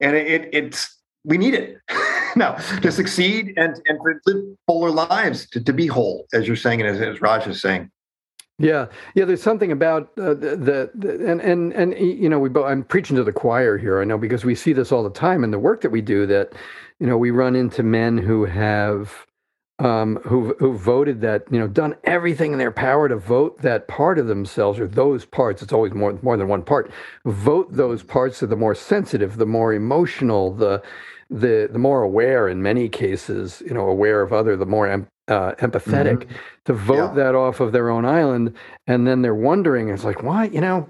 and 0.00 0.16
it, 0.16 0.48
it's 0.52 0.96
we 1.24 1.38
need 1.38 1.54
it 1.54 1.78
now 2.36 2.52
to 2.82 2.90
succeed 2.90 3.54
and 3.56 3.80
and 3.86 3.98
to 4.04 4.20
live 4.26 4.44
fuller 4.66 4.90
lives, 4.90 5.48
to, 5.50 5.62
to 5.62 5.72
be 5.72 5.86
whole, 5.86 6.26
as 6.32 6.46
you're 6.46 6.56
saying, 6.56 6.80
and 6.80 6.88
as, 6.88 7.00
as 7.00 7.20
Raj 7.20 7.46
is 7.46 7.60
saying. 7.60 7.90
Yeah, 8.58 8.88
yeah. 9.14 9.24
There's 9.24 9.42
something 9.42 9.72
about 9.72 10.10
uh, 10.18 10.34
the, 10.34 10.90
the 10.94 11.26
and 11.26 11.40
and 11.40 11.72
and 11.72 11.98
you 11.98 12.28
know 12.28 12.38
we 12.38 12.50
both. 12.50 12.66
I'm 12.66 12.84
preaching 12.84 13.16
to 13.16 13.24
the 13.24 13.32
choir 13.32 13.78
here. 13.78 14.00
I 14.00 14.04
know 14.04 14.18
because 14.18 14.44
we 14.44 14.54
see 14.54 14.74
this 14.74 14.92
all 14.92 15.02
the 15.02 15.08
time 15.08 15.44
in 15.44 15.50
the 15.50 15.58
work 15.58 15.80
that 15.80 15.90
we 15.90 16.02
do. 16.02 16.26
That 16.26 16.52
you 16.98 17.06
know 17.06 17.16
we 17.16 17.30
run 17.30 17.56
into 17.56 17.82
men 17.82 18.18
who 18.18 18.44
have 18.44 19.26
um, 19.80 20.16
who 20.24 20.54
who 20.58 20.76
voted 20.76 21.22
that 21.22 21.44
you 21.50 21.58
know 21.58 21.66
done 21.66 21.96
everything 22.04 22.52
in 22.52 22.58
their 22.58 22.70
power 22.70 23.08
to 23.08 23.16
vote 23.16 23.60
that 23.62 23.88
part 23.88 24.18
of 24.18 24.26
themselves 24.26 24.78
or 24.78 24.86
those 24.86 25.24
parts. 25.24 25.62
It's 25.62 25.72
always 25.72 25.94
more 25.94 26.18
more 26.22 26.36
than 26.36 26.48
one 26.48 26.62
part. 26.62 26.90
Vote 27.24 27.72
those 27.72 28.02
parts 28.02 28.42
of 28.42 28.50
the 28.50 28.56
more 28.56 28.74
sensitive, 28.74 29.38
the 29.38 29.46
more 29.46 29.72
emotional, 29.72 30.52
the 30.52 30.82
the 31.30 31.68
the 31.72 31.78
more 31.78 32.02
aware 32.02 32.48
in 32.48 32.62
many 32.62 32.88
cases, 32.88 33.62
you 33.66 33.72
know, 33.72 33.88
aware 33.88 34.20
of 34.20 34.32
other, 34.32 34.56
the 34.56 34.66
more 34.66 34.86
em, 34.86 35.06
uh, 35.28 35.52
empathetic. 35.52 36.24
Mm-hmm. 36.24 36.36
To 36.66 36.74
vote 36.74 37.16
yeah. 37.16 37.24
that 37.24 37.34
off 37.34 37.60
of 37.60 37.72
their 37.72 37.88
own 37.88 38.04
island, 38.04 38.54
and 38.86 39.06
then 39.06 39.22
they're 39.22 39.34
wondering, 39.34 39.88
it's 39.88 40.04
like, 40.04 40.22
why, 40.22 40.44
you 40.44 40.60
know. 40.60 40.88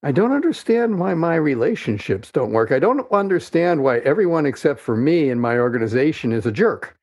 I 0.00 0.12
don't 0.12 0.30
understand 0.30 1.00
why 1.00 1.14
my 1.14 1.34
relationships 1.34 2.30
don't 2.30 2.52
work. 2.52 2.70
I 2.70 2.78
don't 2.78 3.10
understand 3.10 3.82
why 3.82 3.98
everyone 3.98 4.46
except 4.46 4.78
for 4.78 4.96
me 4.96 5.28
in 5.28 5.40
my 5.40 5.58
organization 5.58 6.32
is 6.32 6.46
a 6.46 6.52
jerk. 6.52 6.97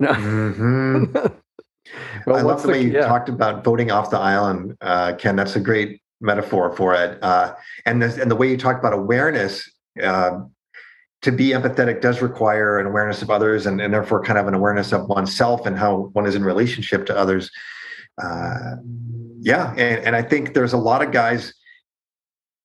No. 0.00 0.08
Mm-hmm. 0.08 1.14
well, 2.26 2.36
I 2.36 2.40
love 2.40 2.62
the, 2.62 2.68
way 2.68 2.82
you 2.82 2.92
yeah. 2.92 3.06
talked 3.06 3.28
about 3.28 3.62
voting 3.62 3.90
off 3.90 4.10
the 4.10 4.18
island, 4.18 4.76
uh, 4.80 5.12
Ken. 5.14 5.36
That's 5.36 5.54
a 5.54 5.60
great 5.60 6.00
metaphor 6.20 6.74
for 6.74 6.94
it. 6.94 7.22
Uh, 7.22 7.54
and 7.86 8.02
this, 8.02 8.16
and 8.16 8.30
the 8.30 8.36
way 8.36 8.50
you 8.50 8.56
talked 8.56 8.80
about 8.80 8.94
awareness. 8.94 9.70
Uh, 10.02 10.40
to 11.22 11.30
be 11.30 11.48
empathetic 11.50 12.00
does 12.00 12.22
require 12.22 12.78
an 12.78 12.86
awareness 12.86 13.20
of 13.20 13.30
others 13.30 13.66
and, 13.66 13.78
and 13.80 13.92
therefore 13.92 14.22
kind 14.22 14.38
of 14.38 14.48
an 14.48 14.54
awareness 14.54 14.90
of 14.90 15.06
oneself 15.06 15.66
and 15.66 15.76
how 15.76 16.08
one 16.14 16.24
is 16.24 16.34
in 16.34 16.42
relationship 16.42 17.04
to 17.04 17.14
others. 17.14 17.50
Uh, 18.22 18.76
yeah. 19.40 19.72
And, 19.72 20.04
and 20.06 20.16
I 20.16 20.22
think 20.22 20.54
there's 20.54 20.72
a 20.72 20.78
lot 20.78 21.02
of 21.02 21.12
guys 21.12 21.52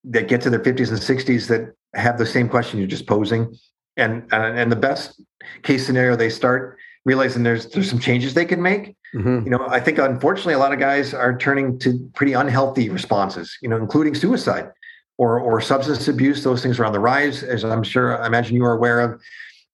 that 0.05 0.29
get 0.29 0.39
to 0.41 0.49
their 0.49 0.61
50s 0.61 0.89
and 0.89 0.99
60s 0.99 1.47
that 1.49 1.73
have 1.95 2.17
the 2.17 2.25
same 2.25 2.47
question 2.47 2.79
you're 2.79 2.87
just 2.87 3.07
posing. 3.07 3.53
And, 3.97 4.23
and, 4.31 4.57
and 4.57 4.71
the 4.71 4.77
best 4.77 5.21
case 5.63 5.85
scenario, 5.85 6.15
they 6.15 6.29
start 6.29 6.77
realizing 7.05 7.43
there's 7.43 7.67
there's 7.67 7.89
some 7.89 7.99
changes 7.99 8.33
they 8.33 8.45
can 8.45 8.61
make. 8.61 8.95
Mm-hmm. 9.13 9.45
You 9.45 9.49
know, 9.51 9.65
I 9.67 9.79
think 9.79 9.97
unfortunately 9.97 10.55
a 10.55 10.59
lot 10.59 10.73
of 10.73 10.79
guys 10.79 11.13
are 11.13 11.37
turning 11.37 11.79
to 11.79 12.09
pretty 12.15 12.33
unhealthy 12.33 12.89
responses. 12.89 13.57
You 13.61 13.69
know, 13.69 13.77
including 13.77 14.15
suicide 14.15 14.69
or 15.17 15.39
or 15.39 15.61
substance 15.61 16.07
abuse. 16.07 16.43
Those 16.43 16.61
things 16.61 16.79
are 16.79 16.85
on 16.85 16.93
the 16.93 16.99
rise, 16.99 17.43
as 17.43 17.63
I'm 17.63 17.83
sure 17.83 18.21
I 18.21 18.27
imagine 18.27 18.55
you 18.55 18.65
are 18.65 18.73
aware 18.73 18.99
of, 18.99 19.21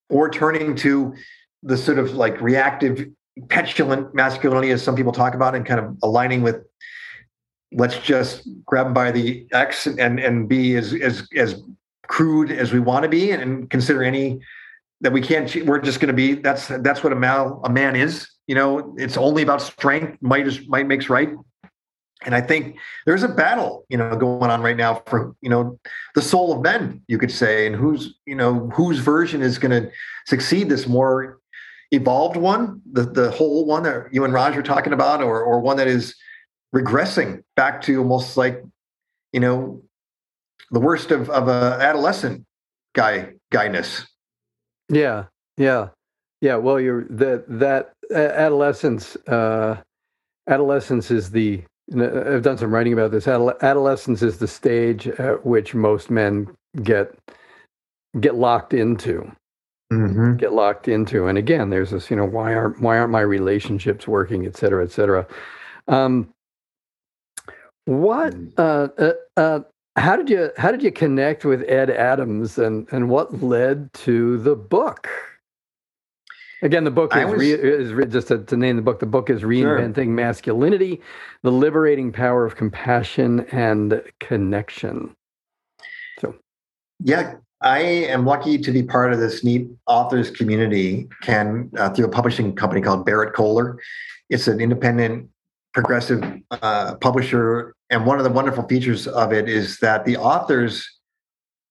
or 0.10 0.30
turning 0.30 0.76
to 0.78 1.16
the 1.64 1.78
sort 1.78 1.98
of 1.98 2.14
like 2.14 2.40
reactive 2.42 3.08
petulant 3.50 4.14
masculinity, 4.14 4.72
as 4.72 4.84
some 4.84 4.96
people 4.96 5.14
talk 5.14 5.34
about, 5.34 5.56
and 5.56 5.66
kind 5.66 5.80
of 5.80 5.98
aligning 6.04 6.42
with 6.42 6.58
let's 7.72 7.98
just 8.00 8.48
grab 8.66 8.88
them 8.88 8.94
by 8.94 9.12
the 9.12 9.48
X 9.54 9.88
and 9.88 10.20
and 10.20 10.50
be 10.50 10.76
as 10.76 10.94
as 10.94 11.28
as 11.36 11.62
crude 12.08 12.52
as 12.52 12.74
we 12.74 12.80
want 12.80 13.04
to 13.04 13.10
be, 13.10 13.32
and 13.32 13.70
consider 13.70 14.04
any 14.04 14.42
that 15.02 15.12
we 15.12 15.22
can't. 15.22 15.54
We're 15.66 15.80
just 15.80 16.00
going 16.00 16.08
to 16.08 16.14
be. 16.14 16.34
That's 16.34 16.68
that's 16.68 17.04
what 17.04 17.14
a 17.14 17.16
man 17.16 17.60
a 17.64 17.70
man 17.70 17.96
is. 17.96 18.30
You 18.48 18.56
know, 18.56 18.96
it's 18.98 19.18
only 19.18 19.44
about 19.44 19.62
strength. 19.62 20.18
Might 20.22 20.48
is 20.48 20.68
might 20.68 20.88
makes 20.88 21.10
right. 21.10 21.30
And 22.24 22.36
I 22.36 22.42
think 22.42 22.78
there's 23.08 23.24
a 23.24 23.28
battle, 23.28 23.84
you 23.90 23.98
know, 23.98 24.16
going 24.16 24.52
on 24.52 24.62
right 24.62 24.78
now 24.78 25.02
for 25.08 25.36
you 25.42 25.50
know 25.50 25.80
the 26.14 26.22
soul 26.22 26.54
of 26.54 26.62
men, 26.62 27.02
you 27.08 27.18
could 27.18 27.32
say, 27.32 27.66
and 27.66 27.76
who's 27.76 28.16
you 28.26 28.36
know 28.36 28.70
whose 28.74 29.00
version 29.00 29.42
is 29.42 29.58
going 29.58 29.72
to 29.72 29.92
succeed 30.28 30.70
this 30.70 30.88
more 30.88 31.40
evolved 31.92 32.38
one, 32.38 32.82
the 32.92 33.04
the 33.04 33.32
whole 33.32 33.66
one 33.66 33.84
that 33.84 34.08
you 34.12 34.24
and 34.24 34.34
Raj 34.34 34.56
are 34.56 34.64
talking 34.64 34.94
about, 34.94 35.22
or 35.22 35.42
or 35.42 35.60
one 35.60 35.78
that 35.78 35.88
is 35.88 36.16
regressing 36.76 37.44
back 37.56 37.82
to 37.82 37.98
almost 38.00 38.38
like 38.38 38.64
you 39.34 39.40
know 39.40 39.82
the 40.70 40.80
worst 40.80 41.10
of 41.10 41.30
of 41.32 41.48
a 41.48 41.78
adolescent 41.82 42.46
guy 42.94 43.34
guyness. 43.52 44.06
Yeah, 44.92 45.26
yeah, 45.58 45.90
yeah. 46.42 46.56
Well, 46.58 46.80
you're 46.80 47.06
that 47.06 47.46
that 47.48 47.94
adolescence. 48.14 49.16
Uh, 49.28 49.82
adolescence 50.48 51.10
is 51.12 51.32
the. 51.32 51.64
I've 51.94 52.44
done 52.44 52.58
some 52.58 52.74
writing 52.74 52.94
about 52.94 53.12
this. 53.12 53.28
Adolescence 53.28 54.22
is 54.22 54.38
the 54.38 54.48
stage 54.48 55.08
at 55.08 55.46
which 55.46 55.74
most 55.74 56.10
men 56.10 56.48
get 56.84 57.14
get 58.20 58.36
locked 58.36 58.74
into 58.74 59.32
mm-hmm. 59.92 60.38
get 60.38 60.54
locked 60.54 60.88
into. 60.88 61.28
And 61.28 61.38
again, 61.38 61.70
there's 61.70 61.92
this, 61.92 62.10
you 62.10 62.16
know, 62.16 62.26
why 62.26 62.54
aren't 62.56 62.82
why 62.82 62.98
aren't 62.98 63.12
my 63.12 63.22
relationships 63.22 64.08
working, 64.08 64.46
et 64.46 64.58
cetera, 64.58 64.84
et 64.84 64.92
cetera. 64.92 65.28
Um, 65.88 66.30
what 67.86 68.34
mm. 68.34 68.54
uh, 68.58 68.90
uh, 69.02 69.14
uh, 69.38 69.60
how 69.96 70.16
did 70.16 70.30
you 70.30 70.52
how 70.58 70.72
did 70.72 70.84
you 70.84 70.92
connect 70.92 71.46
with 71.46 71.64
Ed 71.68 71.90
Adams 71.90 72.58
and 72.58 72.88
and 72.92 73.10
what 73.10 73.42
led 73.42 73.92
to 73.94 74.38
the 74.38 74.56
book? 74.56 75.10
Again, 76.64 76.84
the 76.84 76.92
book 76.92 77.16
is, 77.16 77.26
was, 77.26 77.40
re, 77.40 77.52
is 77.54 77.92
re, 77.92 78.06
just 78.06 78.28
to, 78.28 78.38
to, 78.38 78.56
name 78.56 78.76
the 78.76 78.84
book. 78.84 79.00
The 79.00 79.08
book 79.08 79.32
is 79.32 79.42
reinventing 79.42 79.96
sure. 79.96 80.06
masculinity, 80.06 81.02
the 81.42 81.52
liberating 81.52 82.12
power 82.12 82.46
of 82.46 82.56
compassion 82.56 83.48
and 83.52 84.04
connection. 84.20 85.16
So, 86.20 86.36
yeah, 87.00 87.38
I 87.62 87.80
am 87.80 88.28
lucky 88.28 88.60
to 88.60 88.72
be 88.72 88.84
part 88.84 89.12
of 89.12 89.20
this 89.20 89.44
neat 89.44 89.70
authors 89.88 90.30
community. 90.30 91.08
Ken 91.24 91.72
uh, 91.78 91.90
through 91.90 92.06
a 92.06 92.10
publishing 92.10 92.56
company 92.56 92.82
called 92.82 93.08
Berrett-Koehler. 93.08 93.78
It's 94.30 94.48
an 94.48 94.62
independent, 94.62 95.30
progressive 95.74 96.24
uh, 96.52 96.94
publisher, 96.96 97.74
and 97.92 98.06
one 98.06 98.18
of 98.18 98.24
the 98.24 98.32
wonderful 98.32 98.68
features 98.68 99.08
of 99.08 99.32
it 99.32 99.48
is 99.48 99.78
that 99.80 100.06
the 100.06 100.18
authors 100.18 100.88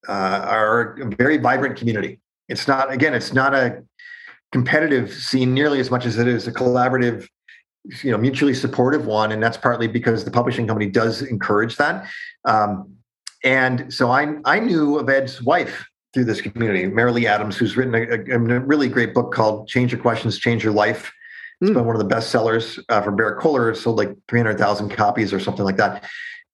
uh, 0.08 0.12
are 0.12 0.96
a 1.00 1.16
very 1.16 1.38
vibrant 1.38 1.76
community. 1.76 2.20
It's 2.48 2.68
not 2.68 2.92
again, 2.92 3.14
it's 3.14 3.32
not 3.32 3.54
a 3.54 3.82
competitive 4.52 5.12
scene 5.12 5.54
nearly 5.54 5.80
as 5.80 5.90
much 5.90 6.06
as 6.06 6.18
it 6.18 6.28
is 6.28 6.46
a 6.46 6.52
collaborative 6.52 7.26
you 8.02 8.10
know 8.10 8.18
mutually 8.18 8.52
supportive 8.52 9.06
one 9.06 9.32
and 9.32 9.42
that's 9.42 9.56
partly 9.56 9.88
because 9.88 10.24
the 10.24 10.30
publishing 10.30 10.66
company 10.66 10.86
does 10.90 11.22
encourage 11.22 11.76
that 11.76 12.06
um, 12.44 12.94
and 13.42 13.92
so 13.92 14.10
I, 14.10 14.36
I 14.44 14.60
knew 14.60 14.98
of 14.98 15.08
Ed's 15.08 15.42
wife 15.42 15.86
through 16.12 16.24
this 16.24 16.40
community, 16.40 16.84
Marilee 16.84 17.24
Adams, 17.24 17.56
who's 17.56 17.76
written 17.76 17.94
a, 17.94 18.34
a, 18.34 18.38
really 18.38 18.88
great 18.88 19.14
book 19.14 19.32
called 19.32 19.68
Change 19.68 19.92
Your 19.92 20.00
Questions, 20.00 20.38
Change 20.38 20.64
Your 20.64 20.72
Life. 20.72 21.12
It's 21.60 21.70
mm. 21.70 21.74
been 21.74 21.84
one 21.84 21.94
of 21.94 22.00
the 22.00 22.08
best 22.08 22.30
sellers 22.30 22.78
uh, 22.88 23.02
from 23.02 23.16
Berrett-Koehler. 23.16 23.72
It 23.72 23.76
sold 23.76 23.96
like 23.96 24.16
300,000 24.28 24.90
copies 24.90 25.32
or 25.32 25.40
something 25.40 25.64
like 25.64 25.76
that. 25.76 26.04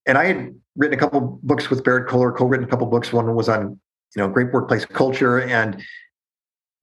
And 0.06 0.18
I 0.18 0.26
had 0.26 0.54
written 0.76 0.96
a 0.96 1.00
couple 1.00 1.38
books 1.42 1.70
with 1.70 1.84
Berrett-Koehler, 1.84 2.36
co-written 2.36 2.66
a 2.66 2.68
couple 2.68 2.86
books. 2.86 3.12
One 3.12 3.34
was 3.34 3.48
on, 3.48 3.80
you 4.14 4.22
know, 4.22 4.28
great 4.28 4.52
workplace 4.52 4.84
culture. 4.84 5.40
And 5.40 5.82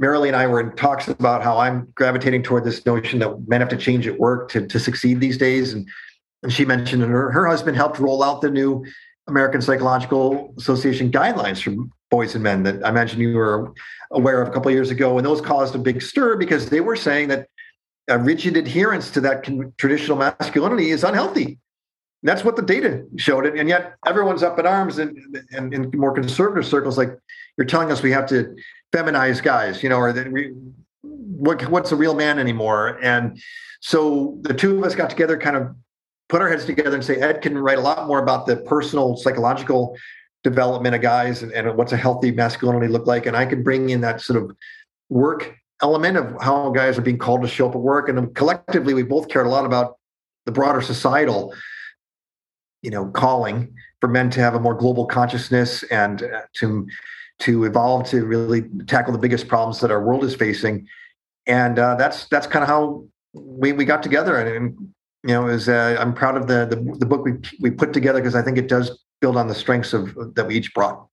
Marilee 0.01 0.27
and 0.27 0.35
I 0.35 0.47
were 0.47 0.59
in 0.59 0.75
talks 0.75 1.07
about 1.07 1.43
how 1.43 1.57
I'm 1.57 1.91
gravitating 1.95 2.43
toward 2.43 2.63
this 2.63 2.85
notion 2.85 3.19
that 3.19 3.47
men 3.47 3.61
have 3.61 3.69
to 3.69 3.77
change 3.77 4.07
at 4.07 4.19
work 4.19 4.49
to, 4.51 4.67
to 4.67 4.79
succeed 4.79 5.19
these 5.19 5.37
days. 5.37 5.73
And, 5.73 5.87
and 6.43 6.51
she 6.51 6.65
mentioned 6.65 7.01
that 7.03 7.07
her, 7.07 7.31
her 7.31 7.47
husband 7.47 7.77
helped 7.77 7.99
roll 7.99 8.23
out 8.23 8.41
the 8.41 8.49
new 8.49 8.85
American 9.27 9.61
Psychological 9.61 10.53
Association 10.57 11.11
guidelines 11.11 11.61
for 11.61 11.73
boys 12.09 12.35
and 12.35 12.43
men 12.43 12.63
that 12.63 12.85
I 12.85 12.89
imagine 12.89 13.19
you 13.19 13.35
were 13.35 13.73
aware 14.11 14.41
of 14.41 14.47
a 14.47 14.51
couple 14.51 14.69
of 14.69 14.75
years 14.75 14.91
ago, 14.91 15.17
and 15.17 15.25
those 15.25 15.41
caused 15.41 15.75
a 15.75 15.79
big 15.79 16.01
stir 16.01 16.35
because 16.35 16.69
they 16.69 16.81
were 16.81 16.95
saying 16.95 17.29
that 17.29 17.47
a 18.07 18.19
rigid 18.19 18.57
adherence 18.57 19.11
to 19.11 19.21
that 19.21 19.43
con- 19.43 19.73
traditional 19.77 20.17
masculinity 20.17 20.89
is 20.89 21.03
unhealthy. 21.03 21.45
And 21.45 22.29
that's 22.29 22.43
what 22.43 22.55
the 22.55 22.61
data 22.61 23.05
showed 23.17 23.45
it, 23.45 23.57
and 23.57 23.67
yet 23.67 23.95
everyone's 24.05 24.43
up 24.43 24.57
in 24.57 24.65
arms 24.65 24.97
and, 24.97 25.17
and 25.51 25.73
in 25.73 25.91
more 25.93 26.13
conservative 26.13 26.65
circles, 26.65 26.97
like 26.97 27.17
you're 27.57 27.67
telling 27.67 27.91
us 27.91 28.01
we 28.01 28.11
have 28.11 28.27
to 28.27 28.55
feminize 28.93 29.43
guys, 29.43 29.83
you 29.83 29.89
know, 29.89 29.97
or 29.97 30.13
that 30.13 30.31
we 30.31 30.53
what 31.01 31.67
what's 31.69 31.91
a 31.91 31.95
real 31.95 32.13
man 32.13 32.39
anymore? 32.39 32.97
And 33.01 33.41
so 33.81 34.37
the 34.41 34.53
two 34.53 34.77
of 34.77 34.83
us 34.85 34.95
got 34.95 35.09
together, 35.09 35.37
kind 35.37 35.57
of 35.57 35.75
put 36.29 36.41
our 36.41 36.47
heads 36.47 36.65
together 36.65 36.95
and 36.95 37.03
say 37.03 37.17
Ed 37.17 37.41
can 37.41 37.57
write 37.57 37.77
a 37.77 37.81
lot 37.81 38.07
more 38.07 38.19
about 38.19 38.45
the 38.45 38.55
personal 38.55 39.17
psychological 39.17 39.97
development 40.43 40.95
of 40.95 41.01
guys 41.01 41.43
and, 41.43 41.51
and 41.51 41.75
what's 41.75 41.91
a 41.91 41.97
healthy 41.97 42.31
masculinity 42.31 42.87
look 42.87 43.05
like, 43.05 43.25
and 43.25 43.35
I 43.35 43.45
can 43.45 43.63
bring 43.63 43.89
in 43.89 43.99
that 44.01 44.21
sort 44.21 44.41
of 44.41 44.55
work 45.09 45.53
element 45.83 46.17
of 46.17 46.41
how 46.41 46.69
guys 46.71 46.97
are 46.97 47.01
being 47.01 47.17
called 47.17 47.41
to 47.41 47.47
show 47.47 47.69
up 47.69 47.75
at 47.75 47.81
work, 47.81 48.09
and 48.09 48.33
collectively 48.33 48.93
we 48.93 49.03
both 49.03 49.27
cared 49.27 49.45
a 49.45 49.49
lot 49.49 49.65
about 49.65 49.97
the 50.45 50.51
broader 50.51 50.81
societal, 50.81 51.53
you 52.81 52.89
know, 52.89 53.07
calling 53.07 53.73
for 53.99 54.07
men 54.07 54.29
to 54.31 54.39
have 54.39 54.55
a 54.55 54.59
more 54.59 54.73
global 54.73 55.05
consciousness 55.05 55.83
and 55.83 56.23
uh, 56.23 56.41
to 56.55 56.87
to 57.39 57.65
evolve 57.65 58.07
to 58.09 58.25
really 58.25 58.63
tackle 58.87 59.11
the 59.11 59.19
biggest 59.19 59.47
problems 59.47 59.79
that 59.81 59.91
our 59.91 60.03
world 60.03 60.23
is 60.23 60.33
facing, 60.35 60.87
and 61.45 61.77
uh, 61.77 61.95
that's 61.95 62.27
that's 62.29 62.47
kind 62.47 62.63
of 62.63 62.69
how 62.69 63.05
we 63.33 63.73
we 63.73 63.85
got 63.85 64.01
together. 64.01 64.37
And, 64.37 64.49
and 64.55 64.93
you 65.23 65.33
know, 65.33 65.47
is 65.47 65.69
uh, 65.69 65.97
I'm 65.99 66.13
proud 66.13 66.37
of 66.37 66.47
the, 66.47 66.65
the, 66.65 66.97
the 66.97 67.05
book 67.05 67.23
we 67.25 67.33
we 67.59 67.71
put 67.71 67.93
together 67.93 68.19
because 68.19 68.35
I 68.35 68.41
think 68.41 68.57
it 68.57 68.67
does 68.67 68.99
build 69.21 69.37
on 69.37 69.47
the 69.47 69.55
strengths 69.55 69.93
of 69.93 70.35
that 70.35 70.47
we 70.47 70.55
each 70.55 70.73
brought. 70.73 71.07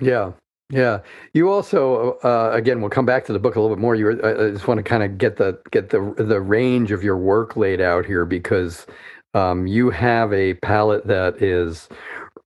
Yeah, 0.00 0.32
yeah. 0.70 1.00
You 1.32 1.50
also, 1.50 2.18
uh, 2.22 2.50
again, 2.52 2.80
we'll 2.80 2.90
come 2.90 3.06
back 3.06 3.24
to 3.26 3.32
the 3.32 3.38
book 3.38 3.56
a 3.56 3.60
little 3.60 3.74
bit 3.74 3.80
more. 3.80 3.94
You, 3.94 4.12
I 4.22 4.50
just 4.50 4.68
want 4.68 4.78
to 4.78 4.84
kind 4.84 5.02
of 5.02 5.18
get 5.18 5.36
the 5.36 5.58
get 5.70 5.90
the 5.90 6.14
the 6.16 6.40
range 6.40 6.92
of 6.92 7.02
your 7.02 7.16
work 7.16 7.56
laid 7.56 7.80
out 7.80 8.06
here 8.06 8.24
because 8.24 8.86
um, 9.34 9.66
you 9.66 9.90
have 9.90 10.32
a 10.32 10.54
palette 10.54 11.06
that 11.06 11.42
is, 11.42 11.88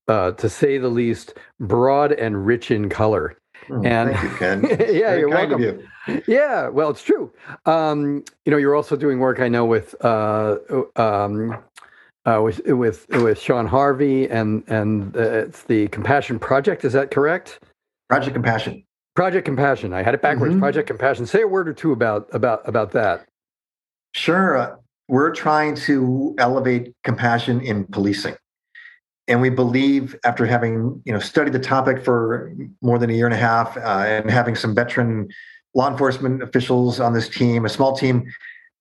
uh, 0.08 0.32
to 0.32 0.48
say 0.48 0.78
the 0.78 0.88
least, 0.88 1.34
broad 1.60 2.12
and 2.12 2.46
rich 2.46 2.70
in 2.70 2.88
color. 2.88 3.36
Oh, 3.70 3.82
and 3.82 4.10
thank 4.10 4.22
you, 4.22 4.36
Ken. 4.36 4.62
yeah, 4.70 4.76
Very 4.76 5.20
you're 5.20 5.28
welcome. 5.28 5.62
You. 5.62 5.88
Yeah, 6.26 6.68
well, 6.68 6.90
it's 6.90 7.02
true. 7.02 7.32
Um, 7.64 8.24
you 8.44 8.50
know, 8.50 8.58
you're 8.58 8.74
also 8.74 8.96
doing 8.96 9.18
work 9.20 9.40
I 9.40 9.48
know 9.48 9.64
with 9.64 9.94
uh, 10.04 10.56
um, 10.96 11.56
uh, 12.26 12.40
with 12.42 12.60
with 12.66 13.06
with 13.08 13.40
Sean 13.40 13.66
Harvey 13.66 14.28
and 14.28 14.64
and 14.66 15.16
uh, 15.16 15.20
it's 15.20 15.62
the 15.62 15.88
Compassion 15.88 16.38
Project. 16.38 16.84
Is 16.84 16.92
that 16.92 17.10
correct? 17.10 17.60
Project 18.08 18.34
Compassion. 18.34 18.84
Project 19.14 19.44
Compassion. 19.44 19.92
I 19.92 20.02
had 20.02 20.14
it 20.14 20.22
backwards. 20.22 20.52
Mm-hmm. 20.52 20.60
Project 20.60 20.88
Compassion. 20.88 21.26
Say 21.26 21.42
a 21.42 21.48
word 21.48 21.68
or 21.68 21.72
two 21.72 21.92
about 21.92 22.28
about 22.32 22.66
about 22.68 22.92
that. 22.92 23.26
Sure. 24.12 24.56
Uh, 24.56 24.76
we're 25.08 25.32
trying 25.32 25.74
to 25.74 26.34
elevate 26.38 26.94
compassion 27.04 27.60
in 27.60 27.84
policing 27.84 28.36
and 29.28 29.40
we 29.40 29.48
believe 29.48 30.16
after 30.24 30.46
having 30.46 31.00
you 31.04 31.12
know 31.12 31.18
studied 31.18 31.52
the 31.52 31.58
topic 31.58 32.04
for 32.04 32.52
more 32.82 32.98
than 32.98 33.10
a 33.10 33.12
year 33.12 33.26
and 33.26 33.34
a 33.34 33.38
half 33.38 33.76
uh, 33.76 34.04
and 34.06 34.30
having 34.30 34.54
some 34.54 34.74
veteran 34.74 35.28
law 35.74 35.90
enforcement 35.90 36.42
officials 36.42 37.00
on 37.00 37.12
this 37.12 37.28
team 37.28 37.64
a 37.64 37.68
small 37.68 37.96
team 37.96 38.24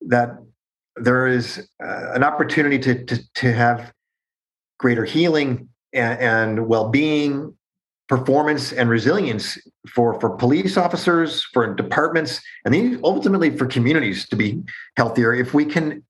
that 0.01 0.37
there 0.95 1.27
is 1.27 1.67
uh, 1.83 2.11
an 2.13 2.23
opportunity 2.23 2.77
to, 2.77 3.03
to, 3.05 3.33
to 3.33 3.51
have 3.51 3.91
greater 4.79 5.05
healing 5.05 5.67
and, 5.93 6.19
and 6.19 6.67
well-being 6.67 7.55
performance 8.09 8.73
and 8.73 8.89
resilience 8.89 9.57
for 9.89 10.19
for 10.19 10.31
police 10.31 10.77
officers 10.77 11.43
for 11.53 11.73
departments 11.73 12.41
and 12.65 12.73
then 12.73 12.99
ultimately 13.03 13.55
for 13.55 13.65
communities 13.65 14.27
to 14.27 14.35
be 14.35 14.61
healthier 14.97 15.33
if 15.33 15.53
we 15.53 15.65
can 15.65 16.03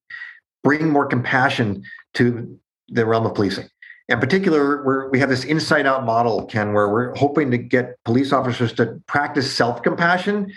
bring 0.63 0.89
more 0.89 1.05
compassion 1.05 1.83
to 2.13 2.57
the 2.89 3.05
realm 3.05 3.25
of 3.25 3.35
policing. 3.35 3.67
In 4.09 4.19
particular, 4.19 4.83
we're, 4.83 5.09
we 5.09 5.19
have 5.19 5.29
this 5.29 5.45
inside 5.45 5.85
out 5.85 6.03
model, 6.03 6.45
Ken, 6.45 6.73
where 6.73 6.89
we're 6.89 7.15
hoping 7.15 7.49
to 7.51 7.57
get 7.57 7.95
police 8.03 8.33
officers 8.33 8.73
to 8.73 9.01
practice 9.07 9.55
self 9.55 9.81
compassion, 9.81 10.51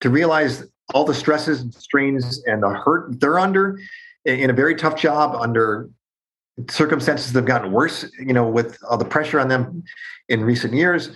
to 0.00 0.10
realize 0.10 0.64
all 0.94 1.04
the 1.04 1.14
stresses 1.14 1.60
and 1.62 1.74
strains 1.74 2.42
and 2.46 2.62
the 2.62 2.70
hurt 2.70 3.18
they're 3.20 3.38
under 3.38 3.78
in 4.24 4.50
a 4.50 4.52
very 4.52 4.74
tough 4.74 4.96
job 4.96 5.34
under 5.34 5.88
circumstances 6.68 7.32
have 7.32 7.46
gotten 7.46 7.72
worse, 7.72 8.10
you 8.18 8.32
know, 8.32 8.48
with 8.48 8.78
all 8.88 8.98
the 8.98 9.04
pressure 9.04 9.40
on 9.40 9.48
them 9.48 9.82
in 10.28 10.44
recent 10.44 10.74
years. 10.74 11.10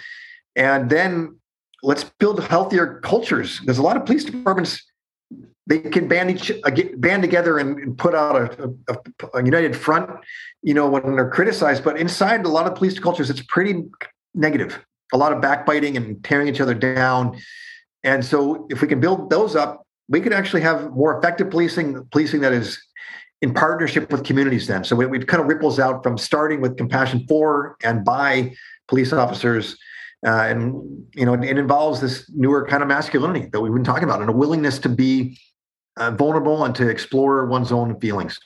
And 0.55 0.89
then 0.89 1.39
let's 1.83 2.05
build 2.05 2.43
healthier 2.45 3.01
cultures. 3.01 3.61
There's 3.65 3.79
a 3.79 3.83
lot 3.83 3.97
of 3.97 4.07
police 4.07 4.25
departments 4.25 4.83
they 5.67 5.81
can 5.81 6.07
band 6.07 6.31
each 6.31 6.51
uh, 6.51 6.71
band 6.97 7.23
together 7.23 7.59
and, 7.59 7.99
put 7.99 8.15
out 8.15 8.37
a, 8.37 8.73
a, 8.89 8.97
a, 9.39 9.45
united 9.45 9.77
front, 9.77 10.09
you 10.63 10.73
know, 10.73 10.89
when 10.89 11.17
they're 11.17 11.31
criticized. 11.31 11.83
But 11.83 11.99
inside 11.99 12.45
a 12.45 12.49
lot 12.49 12.67
of 12.67 12.77
police 12.77 12.99
cultures, 12.99 13.31
it's 13.31 13.43
pretty 13.43 13.83
negative. 14.35 14.79
A 15.13 15.17
lot 15.17 15.33
of 15.33 15.41
backbiting 15.41 15.97
and 15.97 16.23
tearing 16.23 16.49
each 16.49 16.61
other 16.61 16.75
down. 16.75 17.39
And 18.05 18.25
so, 18.25 18.67
if 18.71 18.81
we 18.81 18.89
can 18.89 19.01
build 19.01 19.31
those 19.31 19.57
up, 19.57 19.85
we 20.09 20.21
could 20.21 20.33
actually 20.33 20.63
have 20.63 20.93
more 20.93 21.19
effective 21.19 21.51
policing, 21.51 22.07
policing 22.13 22.41
that 22.43 22.53
is 22.53 22.81
in 23.43 23.53
partnership 23.53 24.11
with 24.11 24.25
communities. 24.25 24.67
Then, 24.67 24.85
so 24.85 25.01
it, 25.01 25.15
it 25.15 25.29
kind 25.29 25.41
of 25.41 25.47
ripples 25.49 25.79
out 25.79 26.03
from 26.03 26.17
starting 26.19 26.61
with 26.61 26.77
compassion 26.77 27.25
for 27.29 27.77
and 27.83 28.05
by 28.05 28.55
police 28.89 29.13
officers 29.13 29.77
uh, 30.25 30.47
and 30.49 31.07
you 31.15 31.27
know 31.27 31.35
it 31.35 31.59
involves 31.59 32.01
this 32.01 32.31
newer 32.35 32.67
kind 32.67 32.83
of 32.83 32.89
masculinity 32.89 33.49
that 33.53 33.61
we've 33.61 33.73
been 33.73 33.85
talking 33.85 34.05
about 34.05 34.21
and 34.21 34.31
a 34.31 34.33
willingness 34.33 34.79
to 34.79 34.89
be 34.89 35.39
uh, 35.99 36.11
vulnerable 36.11 36.65
and 36.65 36.75
to 36.75 36.89
explore 36.89 37.47
one's 37.47 37.73
own 37.73 37.99
feelings. 38.01 38.39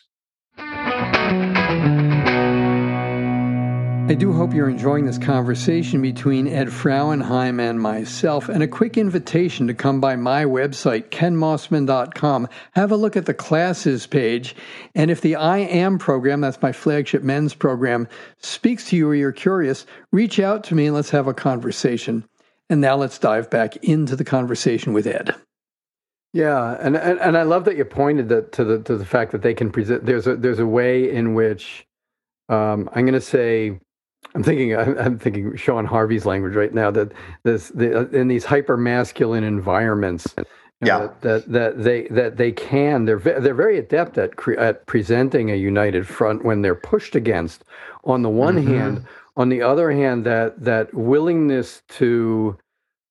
I 4.11 4.15
do 4.15 4.33
hope 4.33 4.53
you're 4.53 4.69
enjoying 4.69 5.07
this 5.07 5.19
conversation 5.19 6.03
between 6.03 6.49
Ed 6.49 6.67
Frauenheim 6.67 7.61
and 7.61 7.81
myself, 7.81 8.49
and 8.49 8.61
a 8.61 8.67
quick 8.67 8.99
invitation 8.99 9.69
to 9.69 9.73
come 9.73 10.01
by 10.01 10.17
my 10.17 10.45
website, 10.45 11.11
kenmossman.com. 11.11 12.49
Have 12.73 12.91
a 12.91 12.97
look 12.97 13.17
at 13.17 13.27
the 13.27 13.35
classes 13.35 14.09
page, 14.09 14.57
and 14.97 15.13
if 15.13 15.21
the 15.21 15.37
I 15.37 15.59
Am 15.59 15.97
program, 15.97 16.41
that's 16.41 16.61
my 16.61 16.73
flagship 16.73 17.23
men's 17.23 17.55
program, 17.55 18.09
speaks 18.39 18.89
to 18.89 18.97
you 18.97 19.09
or 19.09 19.15
you're 19.15 19.31
curious, 19.31 19.87
reach 20.11 20.41
out 20.41 20.65
to 20.65 20.75
me 20.75 20.87
and 20.87 20.97
let's 20.97 21.11
have 21.11 21.29
a 21.29 21.33
conversation. 21.33 22.25
And 22.69 22.81
now 22.81 22.97
let's 22.97 23.17
dive 23.17 23.49
back 23.49 23.77
into 23.77 24.17
the 24.17 24.25
conversation 24.25 24.93
with 24.93 25.07
Ed. 25.07 25.37
Yeah, 26.33 26.77
and, 26.81 26.97
and 26.97 27.21
and 27.21 27.39
I 27.39 27.45
love 27.45 27.65
that 27.67 27.77
you 27.77 27.85
pointed 27.85 28.29
that 28.31 28.51
to 28.55 28.65
the 28.65 28.83
to 28.83 28.97
the 28.97 29.07
fact 29.07 29.31
that 29.31 29.43
they 29.43 29.55
can 29.55 29.71
present. 29.71 30.05
There's 30.05 30.27
a 30.27 30.35
there's 30.35 30.59
a 30.59 30.67
way 30.67 31.09
in 31.09 31.35
which 31.35 31.87
um, 32.49 32.91
I'm 32.93 33.05
going 33.05 33.15
to 33.15 33.21
say 33.21 33.79
I'm 34.35 34.43
thinking 34.43 34.77
I'm 34.77 35.19
thinking 35.19 35.57
Sean 35.57 35.85
Harvey's 35.85 36.27
language 36.27 36.55
right 36.55 36.73
now 36.73 36.91
that 36.91 37.13
this 37.43 37.69
the, 37.69 38.09
in 38.11 38.29
these 38.29 38.45
hyper 38.45 38.77
masculine 38.77 39.45
environments. 39.45 40.35
Yeah. 40.83 40.99
That, 40.99 41.21
that, 41.21 41.53
that 41.53 41.83
they 41.83 42.09
that 42.09 42.37
they 42.39 42.53
can 42.53 43.05
they're 43.05 43.19
they're 43.19 43.55
very 43.55 43.77
adept 43.77 44.17
at 44.17 44.37
cre- 44.37 44.55
at 44.55 44.87
presenting 44.87 45.51
a 45.51 45.55
united 45.55 46.07
front 46.07 46.43
when 46.45 46.63
they're 46.63 46.75
pushed 46.75 47.15
against. 47.15 47.65
On 48.05 48.23
the 48.23 48.31
one 48.31 48.57
mm-hmm. 48.57 48.73
hand, 48.73 49.05
on 49.37 49.51
the 49.51 49.61
other 49.61 49.91
hand, 49.91 50.25
that 50.25 50.59
that 50.65 50.95
willingness 50.95 51.83
to 51.91 52.57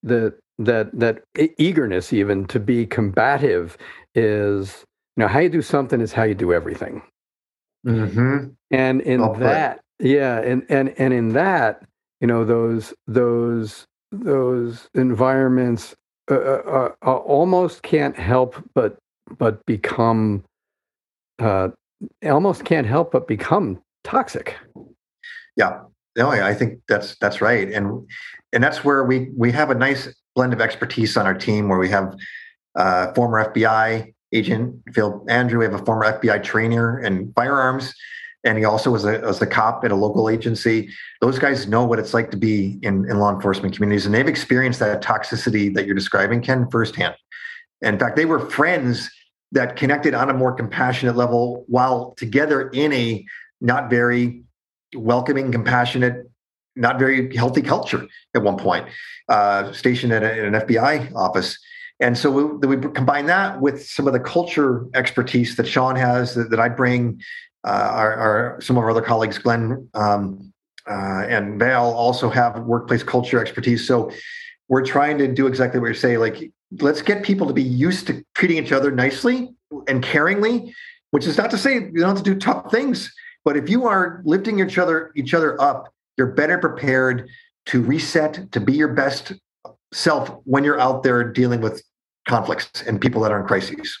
the 0.02 0.34
that 0.60 0.90
that 0.98 1.22
eagerness 1.58 2.12
even 2.12 2.46
to 2.46 2.60
be 2.60 2.86
combative 2.86 3.78
is 4.14 4.84
you 5.16 5.22
know 5.22 5.28
how 5.28 5.38
you 5.38 5.48
do 5.48 5.62
something 5.62 6.00
is 6.00 6.12
how 6.12 6.22
you 6.22 6.34
do 6.34 6.52
everything 6.52 7.02
mm-hmm. 7.86 8.48
and 8.70 9.00
in 9.00 9.20
that 9.38 9.80
yeah 10.00 10.40
and 10.40 10.64
and 10.68 10.94
and 10.98 11.12
in 11.12 11.32
that 11.32 11.82
you 12.20 12.26
know 12.26 12.44
those 12.44 12.92
those 13.06 13.86
those 14.12 14.88
environments 14.94 15.94
uh, 16.30 16.34
uh, 16.34 16.92
uh, 17.06 17.16
almost 17.16 17.82
can't 17.82 18.16
help 18.16 18.56
but 18.74 18.96
but 19.38 19.64
become 19.66 20.42
uh, 21.38 21.68
almost 22.24 22.64
can't 22.64 22.86
help 22.86 23.12
but 23.12 23.28
become 23.28 23.80
toxic 24.04 24.56
yeah 25.56 25.80
no 26.16 26.30
i 26.30 26.54
think 26.54 26.80
that's 26.88 27.16
that's 27.20 27.40
right 27.40 27.70
and 27.72 28.08
and 28.52 28.64
that's 28.64 28.84
where 28.84 29.04
we 29.04 29.28
we 29.36 29.52
have 29.52 29.70
a 29.70 29.74
nice 29.74 30.08
blend 30.34 30.52
of 30.52 30.60
expertise 30.60 31.16
on 31.16 31.26
our 31.26 31.34
team 31.34 31.68
where 31.68 31.78
we 31.78 31.88
have 31.88 32.14
uh, 32.76 33.12
former 33.14 33.52
FBI 33.52 34.12
agent 34.32 34.76
Phil 34.94 35.24
Andrew. 35.28 35.58
We 35.58 35.64
have 35.64 35.74
a 35.74 35.84
former 35.84 36.06
FBI 36.06 36.42
trainer 36.42 37.00
in 37.00 37.32
firearms, 37.32 37.92
and 38.44 38.56
he 38.56 38.64
also 38.64 38.90
was 38.90 39.04
a, 39.04 39.18
was 39.20 39.40
a 39.42 39.46
cop 39.46 39.84
at 39.84 39.90
a 39.90 39.94
local 39.94 40.28
agency. 40.28 40.88
Those 41.20 41.38
guys 41.38 41.68
know 41.68 41.84
what 41.84 41.98
it's 41.98 42.14
like 42.14 42.30
to 42.30 42.36
be 42.36 42.78
in, 42.82 43.08
in 43.10 43.18
law 43.18 43.34
enforcement 43.34 43.74
communities, 43.74 44.06
and 44.06 44.14
they've 44.14 44.28
experienced 44.28 44.80
that 44.80 45.02
toxicity 45.02 45.72
that 45.74 45.86
you're 45.86 45.94
describing, 45.94 46.40
Ken, 46.40 46.68
firsthand. 46.70 47.14
In 47.82 47.98
fact, 47.98 48.16
they 48.16 48.24
were 48.24 48.50
friends 48.50 49.10
that 49.52 49.76
connected 49.76 50.14
on 50.14 50.30
a 50.30 50.34
more 50.34 50.52
compassionate 50.52 51.16
level 51.16 51.64
while 51.66 52.12
together 52.16 52.68
in 52.70 52.92
a 52.92 53.24
not 53.60 53.90
very 53.90 54.42
welcoming, 54.94 55.52
compassionate 55.52 56.26
not 56.76 56.98
very 56.98 57.34
healthy 57.36 57.62
culture 57.62 58.06
at 58.34 58.42
one 58.42 58.56
point, 58.56 58.86
uh, 59.28 59.72
stationed 59.72 60.12
at, 60.12 60.22
a, 60.22 60.32
at, 60.32 60.38
an 60.38 60.54
FBI 60.54 61.14
office. 61.14 61.58
And 62.00 62.16
so 62.16 62.30
we, 62.30 62.76
we, 62.76 62.90
combine 62.92 63.26
that 63.26 63.60
with 63.60 63.86
some 63.86 64.06
of 64.06 64.12
the 64.12 64.20
culture 64.20 64.86
expertise 64.94 65.56
that 65.56 65.66
Sean 65.66 65.96
has 65.96 66.34
that, 66.34 66.50
that 66.50 66.60
I 66.60 66.68
bring. 66.68 67.20
Uh, 67.64 67.90
our, 67.92 68.14
our, 68.14 68.60
some 68.60 68.76
of 68.76 68.82
our 68.82 68.90
other 68.90 69.02
colleagues, 69.02 69.38
Glenn 69.38 69.88
um, 69.94 70.52
uh, 70.88 71.24
and 71.28 71.58
Val, 71.58 71.92
also 71.92 72.30
have 72.30 72.58
workplace 72.60 73.02
culture 73.02 73.40
expertise. 73.40 73.86
So 73.86 74.10
we're 74.68 74.84
trying 74.84 75.18
to 75.18 75.28
do 75.28 75.46
exactly 75.46 75.78
what 75.80 75.88
you 75.88 75.94
say. 75.94 76.16
Like, 76.16 76.50
let's 76.80 77.02
get 77.02 77.22
people 77.22 77.46
to 77.46 77.52
be 77.52 77.62
used 77.62 78.06
to 78.06 78.24
treating 78.34 78.64
each 78.64 78.72
other 78.72 78.90
nicely 78.90 79.50
and 79.88 80.02
caringly. 80.02 80.72
Which 81.10 81.26
is 81.26 81.36
not 81.36 81.50
to 81.50 81.58
say 81.58 81.74
you 81.74 81.90
don't 81.90 82.16
have 82.16 82.18
to 82.18 82.22
do 82.22 82.38
tough 82.38 82.70
things, 82.70 83.12
but 83.44 83.56
if 83.56 83.68
you 83.68 83.88
are 83.88 84.22
lifting 84.24 84.60
each 84.60 84.78
other 84.78 85.10
each 85.16 85.34
other 85.34 85.60
up 85.60 85.92
you're 86.20 86.26
better 86.26 86.58
prepared 86.58 87.30
to 87.64 87.82
reset, 87.82 88.52
to 88.52 88.60
be 88.60 88.74
your 88.74 88.88
best 88.88 89.32
self 89.90 90.28
when 90.44 90.64
you're 90.64 90.78
out 90.78 91.02
there 91.02 91.24
dealing 91.24 91.62
with 91.62 91.82
conflicts 92.28 92.82
and 92.82 93.00
people 93.00 93.22
that 93.22 93.32
are 93.32 93.40
in 93.40 93.46
crises. 93.46 93.98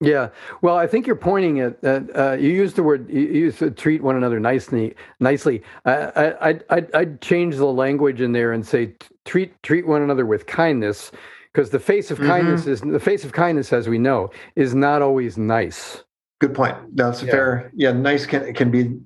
Yeah, 0.00 0.28
well, 0.60 0.76
I 0.76 0.86
think 0.86 1.06
you're 1.06 1.16
pointing 1.16 1.60
at. 1.60 1.82
Uh, 1.82 2.32
you 2.32 2.50
used 2.50 2.76
the 2.76 2.82
word. 2.82 3.08
You 3.08 3.22
used 3.22 3.58
to 3.60 3.70
treat 3.70 4.02
one 4.02 4.14
another 4.14 4.38
nicely. 4.38 4.94
Nicely, 5.20 5.62
I, 5.86 6.34
I, 6.50 6.60
I'd, 6.68 6.94
I'd 6.94 7.20
change 7.22 7.56
the 7.56 7.64
language 7.64 8.20
in 8.20 8.32
there 8.32 8.52
and 8.52 8.66
say 8.66 8.92
treat 9.24 9.54
treat 9.62 9.86
one 9.86 10.02
another 10.02 10.26
with 10.26 10.46
kindness, 10.46 11.12
because 11.50 11.70
the 11.70 11.80
face 11.80 12.10
of 12.10 12.18
mm-hmm. 12.18 12.28
kindness 12.28 12.66
is 12.66 12.82
the 12.82 13.00
face 13.00 13.24
of 13.24 13.32
kindness, 13.32 13.72
as 13.72 13.88
we 13.88 13.96
know, 13.96 14.30
is 14.54 14.74
not 14.74 15.00
always 15.00 15.38
nice. 15.38 16.04
Good 16.40 16.54
point. 16.54 16.76
That's 16.94 17.22
yeah. 17.22 17.30
fair. 17.30 17.70
Yeah, 17.74 17.92
nice 17.92 18.26
can 18.26 18.52
can 18.52 18.70
be 18.70 18.98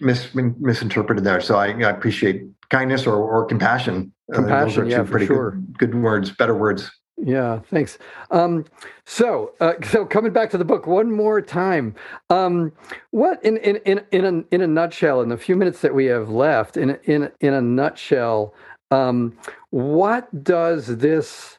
mis- 0.00 0.32
misinterpreted 0.34 1.24
there. 1.24 1.40
So 1.40 1.56
I, 1.56 1.66
I 1.66 1.90
appreciate 1.90 2.44
kindness 2.70 3.08
or, 3.08 3.16
or 3.16 3.44
compassion. 3.44 4.12
Compassion, 4.32 4.52
uh, 4.52 4.64
those 4.66 4.78
are 4.78 4.84
yeah, 4.84 5.02
pretty 5.02 5.26
sure. 5.26 5.50
good, 5.50 5.78
good 5.78 5.94
words, 5.96 6.30
better 6.30 6.54
words. 6.54 6.90
Yeah, 7.18 7.60
thanks. 7.70 7.98
Um, 8.30 8.66
so, 9.04 9.52
uh, 9.60 9.74
so 9.90 10.04
coming 10.04 10.32
back 10.32 10.50
to 10.50 10.58
the 10.58 10.64
book 10.64 10.86
one 10.86 11.10
more 11.10 11.40
time, 11.40 11.94
um, 12.30 12.72
what 13.10 13.42
in 13.44 13.56
in 13.58 13.76
in 13.84 14.04
in 14.12 14.24
a, 14.24 14.54
in 14.54 14.60
a 14.60 14.66
nutshell, 14.66 15.22
in 15.22 15.28
the 15.28 15.36
few 15.36 15.56
minutes 15.56 15.80
that 15.80 15.94
we 15.94 16.06
have 16.06 16.28
left, 16.28 16.76
in 16.76 16.98
in 17.04 17.30
in 17.40 17.54
a 17.54 17.60
nutshell, 17.60 18.54
um, 18.90 19.36
what 19.70 20.44
does 20.44 20.98
this 20.98 21.58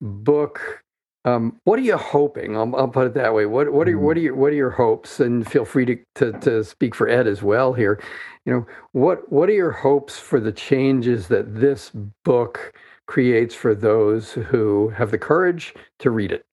book 0.00 0.84
um, 1.26 1.58
what 1.64 1.78
are 1.78 1.82
you 1.82 1.96
hoping? 1.96 2.54
I'll, 2.54 2.76
I'll, 2.76 2.88
put 2.88 3.06
it 3.06 3.14
that 3.14 3.32
way. 3.32 3.46
What 3.46 3.72
what 3.72 3.88
are 3.88 3.98
what 3.98 4.16
are 4.16 4.20
mm-hmm. 4.20 4.26
your 4.26 4.34
what 4.34 4.52
are 4.52 4.56
your 4.56 4.70
hopes? 4.70 5.20
And 5.20 5.50
feel 5.50 5.64
free 5.64 5.86
to, 5.86 5.98
to 6.16 6.32
to 6.40 6.64
speak 6.64 6.94
for 6.94 7.08
Ed 7.08 7.26
as 7.26 7.42
well 7.42 7.72
here. 7.72 8.02
You 8.44 8.52
know 8.52 8.66
what 8.92 9.32
what 9.32 9.48
are 9.48 9.54
your 9.54 9.70
hopes 9.72 10.18
for 10.18 10.38
the 10.38 10.52
changes 10.52 11.28
that 11.28 11.54
this 11.54 11.90
book 12.24 12.74
creates 13.06 13.54
for 13.54 13.74
those 13.74 14.32
who 14.32 14.88
have 14.90 15.10
the 15.10 15.18
courage 15.18 15.74
to 15.98 16.10
read 16.10 16.32
it? 16.32 16.46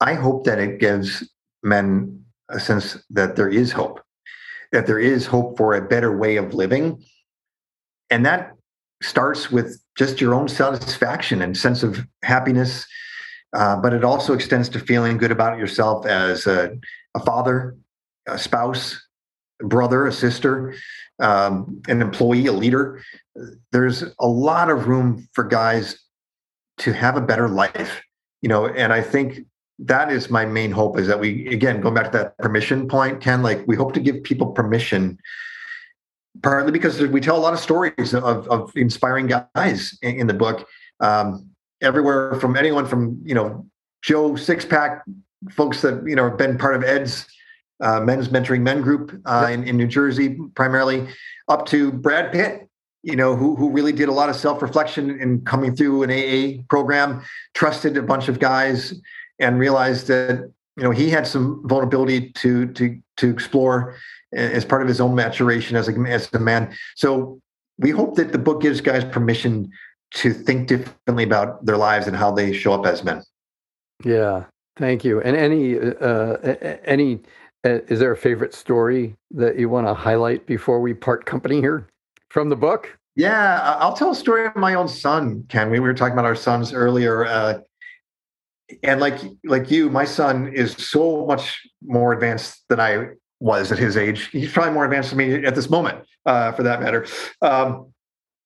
I 0.00 0.14
hope 0.14 0.44
that 0.44 0.58
it 0.58 0.78
gives 0.78 1.28
men 1.62 2.24
a 2.48 2.60
sense 2.60 2.98
that 3.10 3.36
there 3.36 3.48
is 3.48 3.72
hope, 3.72 4.00
that 4.72 4.86
there 4.86 4.98
is 4.98 5.26
hope 5.26 5.56
for 5.56 5.74
a 5.74 5.86
better 5.86 6.16
way 6.16 6.36
of 6.36 6.54
living, 6.54 7.02
and 8.10 8.24
that 8.24 8.52
starts 9.02 9.50
with 9.50 9.80
just 9.96 10.20
your 10.20 10.34
own 10.34 10.48
satisfaction 10.48 11.42
and 11.42 11.56
sense 11.56 11.82
of 11.82 12.06
happiness. 12.22 12.86
Uh, 13.52 13.76
but 13.76 13.92
it 13.92 14.04
also 14.04 14.32
extends 14.32 14.68
to 14.68 14.78
feeling 14.78 15.16
good 15.16 15.30
about 15.30 15.58
yourself 15.58 16.04
as 16.06 16.46
a, 16.46 16.76
a 17.14 17.20
father, 17.20 17.76
a 18.26 18.38
spouse, 18.38 19.00
brother, 19.60 20.06
a 20.06 20.12
sister, 20.12 20.74
um, 21.18 21.80
an 21.88 22.02
employee, 22.02 22.46
a 22.46 22.52
leader. 22.52 23.02
There's 23.72 24.04
a 24.20 24.26
lot 24.26 24.70
of 24.70 24.88
room 24.88 25.28
for 25.32 25.44
guys 25.44 25.98
to 26.78 26.92
have 26.92 27.16
a 27.16 27.20
better 27.20 27.48
life, 27.48 28.02
you 28.42 28.48
know. 28.48 28.66
And 28.66 28.92
I 28.92 29.00
think 29.00 29.40
that 29.78 30.10
is 30.10 30.30
my 30.30 30.44
main 30.44 30.72
hope 30.72 30.98
is 30.98 31.06
that 31.06 31.20
we, 31.20 31.46
again, 31.48 31.80
going 31.80 31.94
back 31.94 32.12
to 32.12 32.18
that 32.18 32.38
permission 32.38 32.88
point, 32.88 33.20
Ken, 33.20 33.42
like 33.42 33.66
we 33.66 33.76
hope 33.76 33.92
to 33.94 34.00
give 34.00 34.22
people 34.22 34.48
permission 34.48 35.18
partly 36.42 36.72
because 36.72 37.00
we 37.00 37.20
tell 37.20 37.36
a 37.36 37.40
lot 37.40 37.52
of 37.52 37.60
stories 37.60 38.14
of, 38.14 38.48
of 38.48 38.72
inspiring 38.76 39.26
guys 39.54 39.98
in, 40.02 40.20
in 40.20 40.26
the 40.26 40.34
book. 40.34 40.68
Um, 41.00 41.50
everywhere 41.82 42.34
from 42.40 42.56
anyone 42.56 42.86
from 42.86 43.20
you 43.24 43.34
know 43.34 43.66
Joe 44.02 44.32
Sixpack, 44.32 45.02
folks 45.50 45.82
that 45.82 46.02
you 46.06 46.16
know 46.16 46.28
have 46.28 46.38
been 46.38 46.58
part 46.58 46.74
of 46.74 46.84
Ed's 46.84 47.26
uh, 47.80 48.00
men's 48.00 48.28
mentoring 48.28 48.62
men 48.62 48.80
group 48.80 49.20
uh, 49.26 49.48
in, 49.50 49.64
in 49.64 49.76
New 49.76 49.86
Jersey 49.86 50.38
primarily, 50.54 51.06
up 51.48 51.66
to 51.66 51.92
Brad 51.92 52.32
Pitt, 52.32 52.68
you 53.02 53.16
know, 53.16 53.36
who 53.36 53.54
who 53.56 53.70
really 53.70 53.92
did 53.92 54.08
a 54.08 54.12
lot 54.12 54.28
of 54.28 54.36
self 54.36 54.62
reflection 54.62 55.20
in 55.20 55.40
coming 55.42 55.76
through 55.76 56.02
an 56.02 56.10
AA 56.10 56.62
program, 56.68 57.22
trusted 57.54 57.96
a 57.96 58.02
bunch 58.02 58.28
of 58.28 58.40
guys, 58.40 58.94
and 59.38 59.58
realized 59.58 60.08
that 60.08 60.50
you 60.76 60.82
know 60.82 60.90
he 60.90 61.10
had 61.10 61.26
some 61.26 61.62
vulnerability 61.66 62.30
to 62.32 62.66
to 62.72 63.00
to 63.18 63.30
explore 63.30 63.96
as 64.32 64.64
part 64.64 64.82
of 64.82 64.88
his 64.88 65.00
own 65.00 65.14
maturation 65.14 65.76
as 65.76 65.88
a 65.88 65.92
as 66.08 66.28
a 66.32 66.38
man. 66.38 66.74
So 66.96 67.40
we 67.78 67.90
hope 67.90 68.16
that 68.16 68.32
the 68.32 68.38
book 68.38 68.62
gives 68.62 68.80
guys 68.80 69.04
permission 69.04 69.70
to 70.14 70.32
think 70.32 70.68
differently 70.68 71.24
about 71.24 71.64
their 71.64 71.76
lives 71.76 72.06
and 72.06 72.16
how 72.16 72.30
they 72.30 72.52
show 72.52 72.72
up 72.72 72.86
as 72.86 73.04
men. 73.04 73.22
Yeah, 74.04 74.44
thank 74.76 75.04
you. 75.04 75.20
And 75.20 75.36
any 75.36 75.78
uh, 75.78 76.36
any 76.84 77.14
uh, 77.14 77.18
is 77.64 77.98
there 77.98 78.12
a 78.12 78.16
favorite 78.16 78.54
story 78.54 79.16
that 79.32 79.58
you 79.58 79.68
want 79.68 79.86
to 79.86 79.94
highlight 79.94 80.46
before 80.46 80.80
we 80.80 80.94
part 80.94 81.26
company 81.26 81.60
here 81.60 81.86
from 82.28 82.48
the 82.48 82.56
book? 82.56 82.96
Yeah, 83.16 83.60
I'll 83.80 83.94
tell 83.94 84.10
a 84.10 84.14
story 84.14 84.46
of 84.46 84.54
my 84.56 84.74
own 84.74 84.88
son, 84.88 85.44
Ken. 85.48 85.70
We 85.70 85.80
were 85.80 85.94
talking 85.94 86.12
about 86.12 86.26
our 86.26 86.36
sons 86.36 86.72
earlier. 86.72 87.24
Uh, 87.24 87.60
and 88.82 89.00
like 89.00 89.20
like 89.44 89.70
you, 89.70 89.88
my 89.88 90.04
son 90.04 90.48
is 90.52 90.72
so 90.72 91.24
much 91.24 91.66
more 91.82 92.12
advanced 92.12 92.64
than 92.68 92.80
I 92.80 93.10
was 93.40 93.72
at 93.72 93.78
his 93.78 93.96
age. 93.96 94.28
He's 94.28 94.52
probably 94.52 94.72
more 94.72 94.84
advanced 94.84 95.10
than 95.10 95.18
me 95.18 95.46
at 95.46 95.54
this 95.54 95.70
moment, 95.70 96.04
uh, 96.26 96.52
for 96.52 96.62
that 96.64 96.82
matter. 96.82 97.06
Um, 97.42 97.92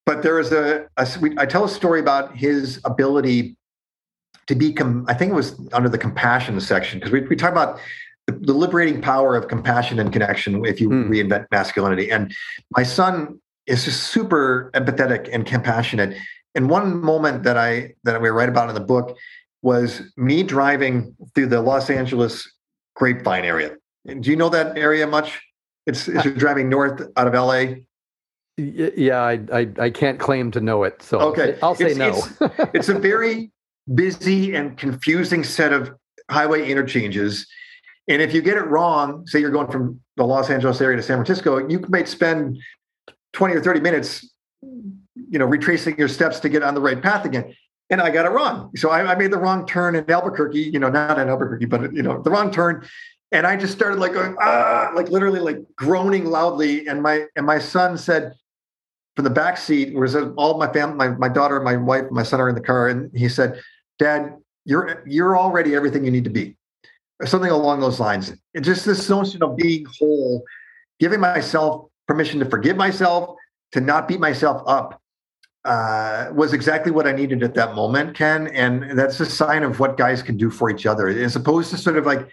but 0.07 0.23
there 0.23 0.39
is 0.39 0.53
a, 0.53 0.89
a 0.97 1.09
I 1.39 1.47
tell 1.47 1.65
a 1.65 1.69
story 1.69 2.01
about 2.01 2.37
his 2.37 2.81
ability 2.85 3.57
to 4.47 4.55
be. 4.55 4.73
Com- 4.73 5.05
I 5.09 5.15
think 5.15 5.33
it 5.33 5.35
was 5.35 5.61
under 5.73 5.89
the 5.89 5.99
compassion 5.99 6.61
section 6.61 6.99
because 6.99 7.13
we 7.13 7.23
we 7.23 7.37
talk 7.37 7.53
about 7.53 7.81
the, 8.33 8.47
the, 8.47 8.53
liberating 8.53 9.01
power 9.01 9.37
of 9.37 9.49
compassion 9.49 9.99
and 9.99 10.13
connection 10.13 10.65
if 10.65 10.81
you 10.81 10.89
mm. 10.89 11.09
reinvent 11.09 11.47
masculinity. 11.51 12.11
And 12.11 12.35
my 12.77 12.83
son 12.83 13.41
is 13.67 13.85
just 13.85 14.05
super 14.05 14.71
empathetic 14.75 15.29
and 15.33 15.47
compassionate. 15.47 16.17
And 16.55 16.69
one 16.69 17.01
moment 17.01 17.45
that 17.45 17.57
I 17.57 17.95
that 18.05 18.21
we 18.21 18.29
write 18.29 18.49
about 18.49 18.69
in 18.69 18.75
the 18.75 18.81
book 18.81 19.17
was 19.63 20.03
me 20.17 20.43
driving 20.43 21.15
through 21.35 21.47
the 21.47 21.61
Los 21.61 21.91
Angeles 21.91 22.51
Grapevine 22.97 23.45
area. 23.45 23.77
Do 24.07 24.31
you 24.31 24.37
know 24.37 24.49
that 24.49 24.77
area 24.77 25.07
much? 25.07 25.41
It's, 25.87 26.09
it's 26.09 26.25
you're 26.25 26.35
driving 26.35 26.69
north 26.69 27.03
out 27.17 27.27
of 27.27 27.35
LA. 27.35 27.81
Yeah, 28.57 29.21
I, 29.21 29.41
I, 29.53 29.69
I 29.79 29.91
can't 29.91 30.19
claim 30.19 30.51
to 30.53 30.61
know 30.61 30.85
it, 30.85 31.03
so 31.03 31.19
okay, 31.21 31.59
I'll 31.63 31.75
say 31.75 31.93
it's, 31.93 31.99
no. 31.99 32.23
it's, 32.41 32.71
it's 32.75 32.89
a 32.91 32.99
very 32.99 33.51
busy 33.95 34.55
and 34.55 34.77
confusing 34.77 35.45
set 35.45 35.73
of 35.73 35.93
highway 36.31 36.69
interchanges, 36.69 37.47
and 38.11 38.21
if 38.21 38.35
you 38.35 38.43
get 38.43 38.59
it 38.59 38.67
wrong, 38.67 39.27
say 39.27 39.41
you're 39.41 39.51
going 39.51 39.71
from 39.71 40.01
the 40.17 40.25
Los 40.25 40.51
Angeles 40.51 40.81
area 40.81 40.97
to 40.99 41.03
San 41.03 41.17
Francisco, 41.17 41.67
you 41.69 41.83
might 41.89 42.09
spend 42.09 42.59
twenty 43.33 43.55
or 43.55 43.63
thirty 43.63 43.81
minutes, 43.81 44.29
you 44.61 45.39
know, 45.39 45.47
retracing 45.47 45.97
your 45.97 46.09
steps 46.09 46.41
to 46.41 46.49
get 46.49 46.63
on 46.63 46.75
the 46.75 46.81
right 46.81 47.01
path 47.03 47.25
again 47.25 47.55
and 47.91 48.01
I 48.01 48.11
got 48.11 48.25
it 48.25 48.31
wrong. 48.31 48.71
So 48.77 48.91
I, 48.91 49.13
I, 49.13 49.17
made 49.17 49.33
the 49.33 49.37
wrong 49.37 49.67
turn 49.67 49.97
in 49.97 50.09
Albuquerque, 50.09 50.61
you 50.61 50.79
know, 50.79 50.89
not 50.89 51.19
in 51.19 51.29
Albuquerque, 51.29 51.67
but 51.67 51.93
you 51.93 52.03
know, 52.03 52.23
the 52.23 52.31
wrong 52.31 52.51
turn. 52.51 52.87
And 53.33 53.47
I 53.47 53.57
just 53.57 53.73
started 53.73 53.99
like 53.99 54.13
going, 54.13 54.37
ah, 54.41 54.93
like 54.95 55.09
literally 55.09 55.41
like 55.41 55.59
groaning 55.77 56.25
loudly. 56.25 56.87
And 56.87 57.03
my 57.03 57.27
and 57.37 57.45
my 57.45 57.59
son 57.59 57.99
said 57.99 58.35
from 59.17 59.25
the 59.25 59.31
back 59.31 59.59
seat, 59.59 59.95
where 59.95 60.33
all 60.35 60.57
my 60.59 60.73
family, 60.73 60.97
my, 60.97 61.09
my 61.09 61.29
daughter, 61.29 61.61
my 61.61 61.77
wife, 61.77 62.05
my 62.11 62.23
son 62.23 62.41
are 62.41 62.49
in 62.49 62.55
the 62.55 62.61
car, 62.61 62.89
and 62.89 63.11
he 63.17 63.29
said, 63.29 63.61
Dad, 63.99 64.37
you're 64.65 65.03
you're 65.07 65.37
already 65.37 65.75
everything 65.75 66.05
you 66.05 66.11
need 66.11 66.25
to 66.25 66.31
be. 66.31 66.57
Something 67.25 67.51
along 67.51 67.81
those 67.81 68.01
lines. 68.01 68.33
It's 68.55 68.67
just 68.67 68.87
this 68.87 69.09
notion 69.09 69.43
of 69.43 69.57
being 69.57 69.87
whole, 69.99 70.45
giving 70.99 71.21
myself 71.21 71.87
permission 72.07 72.41
to 72.41 72.47
forgive 72.47 72.77
myself, 72.77 73.37
to 73.73 73.81
not 73.81 74.09
beat 74.09 74.21
myself 74.21 74.63
up 74.67 75.01
uh, 75.65 76.31
was 76.33 76.53
exactly 76.53 76.91
what 76.91 77.07
I 77.07 77.13
needed 77.13 77.43
at 77.43 77.55
that 77.55 77.75
moment, 77.75 78.17
Ken. 78.17 78.49
And 78.49 78.99
that's 78.99 79.21
a 79.21 79.27
sign 79.27 79.63
of 79.63 79.79
what 79.79 79.97
guys 79.97 80.23
can 80.23 80.37
do 80.37 80.51
for 80.51 80.71
each 80.71 80.87
other, 80.87 81.09
as 81.09 81.37
opposed 81.37 81.71
to 81.71 81.77
sort 81.77 81.97
of 81.97 82.07
like 82.07 82.29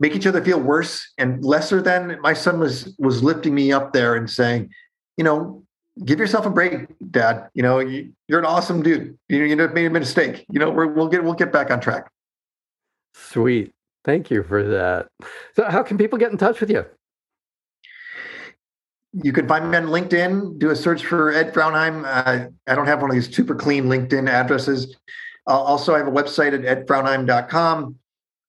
make 0.00 0.14
each 0.14 0.26
other 0.26 0.42
feel 0.44 0.60
worse 0.60 1.12
and 1.18 1.44
lesser 1.44 1.80
than. 1.80 2.20
My 2.20 2.34
son 2.34 2.58
was 2.58 2.94
was 2.98 3.22
lifting 3.22 3.54
me 3.54 3.72
up 3.72 3.92
there 3.92 4.16
and 4.16 4.28
saying, 4.28 4.70
you 5.16 5.24
know, 5.24 5.64
give 6.04 6.18
yourself 6.18 6.46
a 6.46 6.50
break, 6.50 6.86
Dad. 7.10 7.48
You 7.54 7.62
know, 7.62 7.78
you, 7.78 8.12
are 8.32 8.38
an 8.38 8.44
awesome 8.44 8.82
dude. 8.82 9.16
You 9.28 9.56
know 9.56 9.64
you 9.64 9.68
made 9.70 9.86
a 9.86 9.90
mistake. 9.90 10.44
You 10.50 10.58
know, 10.58 10.70
we 10.70 10.86
will 10.86 11.08
get 11.08 11.22
we'll 11.22 11.34
get 11.34 11.52
back 11.52 11.70
on 11.70 11.80
track. 11.80 12.10
Sweet. 13.14 13.72
Thank 14.04 14.30
you 14.30 14.42
for 14.42 14.62
that. 14.62 15.08
So, 15.54 15.64
how 15.64 15.82
can 15.82 15.98
people 15.98 16.18
get 16.18 16.30
in 16.30 16.38
touch 16.38 16.60
with 16.60 16.70
you? 16.70 16.84
you 19.22 19.32
can 19.32 19.46
find 19.46 19.70
me 19.70 19.76
on 19.76 19.86
LinkedIn. 19.86 20.58
Do 20.58 20.70
a 20.70 20.76
search 20.76 21.04
for 21.04 21.32
Ed 21.32 21.54
Frauenheim. 21.54 22.04
Uh, 22.04 22.48
I 22.66 22.74
don't 22.74 22.86
have 22.86 23.00
one 23.00 23.10
of 23.10 23.14
these 23.14 23.34
super 23.34 23.54
clean 23.54 23.84
LinkedIn 23.84 24.28
addresses. 24.28 24.96
Uh, 25.46 25.60
also, 25.60 25.94
I 25.94 25.98
have 25.98 26.08
a 26.08 26.12
website 26.12 26.52
at 26.52 26.86
edfrauenheim.com. 26.86 27.96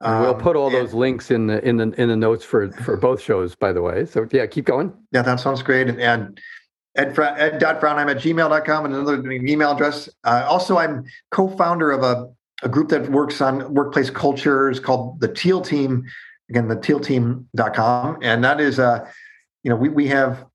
Um, 0.01 0.21
we'll 0.21 0.35
put 0.35 0.55
all 0.55 0.69
those 0.69 0.93
links 0.93 1.31
in 1.31 1.47
the 1.47 1.65
in 1.65 1.77
the 1.77 1.89
in 2.01 2.09
the 2.09 2.15
notes 2.15 2.43
for 2.43 2.71
for 2.71 2.97
both 2.97 3.21
shows, 3.21 3.55
by 3.55 3.71
the 3.71 3.81
way. 3.81 4.05
So 4.05 4.27
yeah, 4.31 4.45
keep 4.45 4.65
going. 4.65 4.93
Yeah, 5.11 5.21
that 5.21 5.39
sounds 5.39 5.61
great. 5.61 5.87
And, 5.87 6.01
and 6.01 6.39
ed, 6.95 7.17
ed.frauenheim 7.17 8.11
at 8.11 8.17
gmail.com 8.17 8.85
and 8.85 8.93
another 8.93 9.31
email 9.31 9.71
address. 9.71 10.09
Uh, 10.23 10.45
also, 10.49 10.77
I'm 10.77 11.05
co-founder 11.31 11.91
of 11.91 12.03
a, 12.03 12.29
a 12.63 12.69
group 12.69 12.89
that 12.89 13.09
works 13.09 13.41
on 13.41 13.73
workplace 13.73 14.09
cultures 14.09 14.79
called 14.79 15.19
the 15.19 15.27
Teal 15.27 15.61
Team. 15.61 16.05
Again, 16.49 16.67
the 16.67 16.75
tealteam.com. 16.75 18.19
And 18.21 18.43
that 18.43 18.61
is, 18.61 18.79
uh, 18.79 19.09
you 19.63 19.69
know, 19.69 19.75
we, 19.75 19.89
we 19.89 20.07
have 20.07 20.45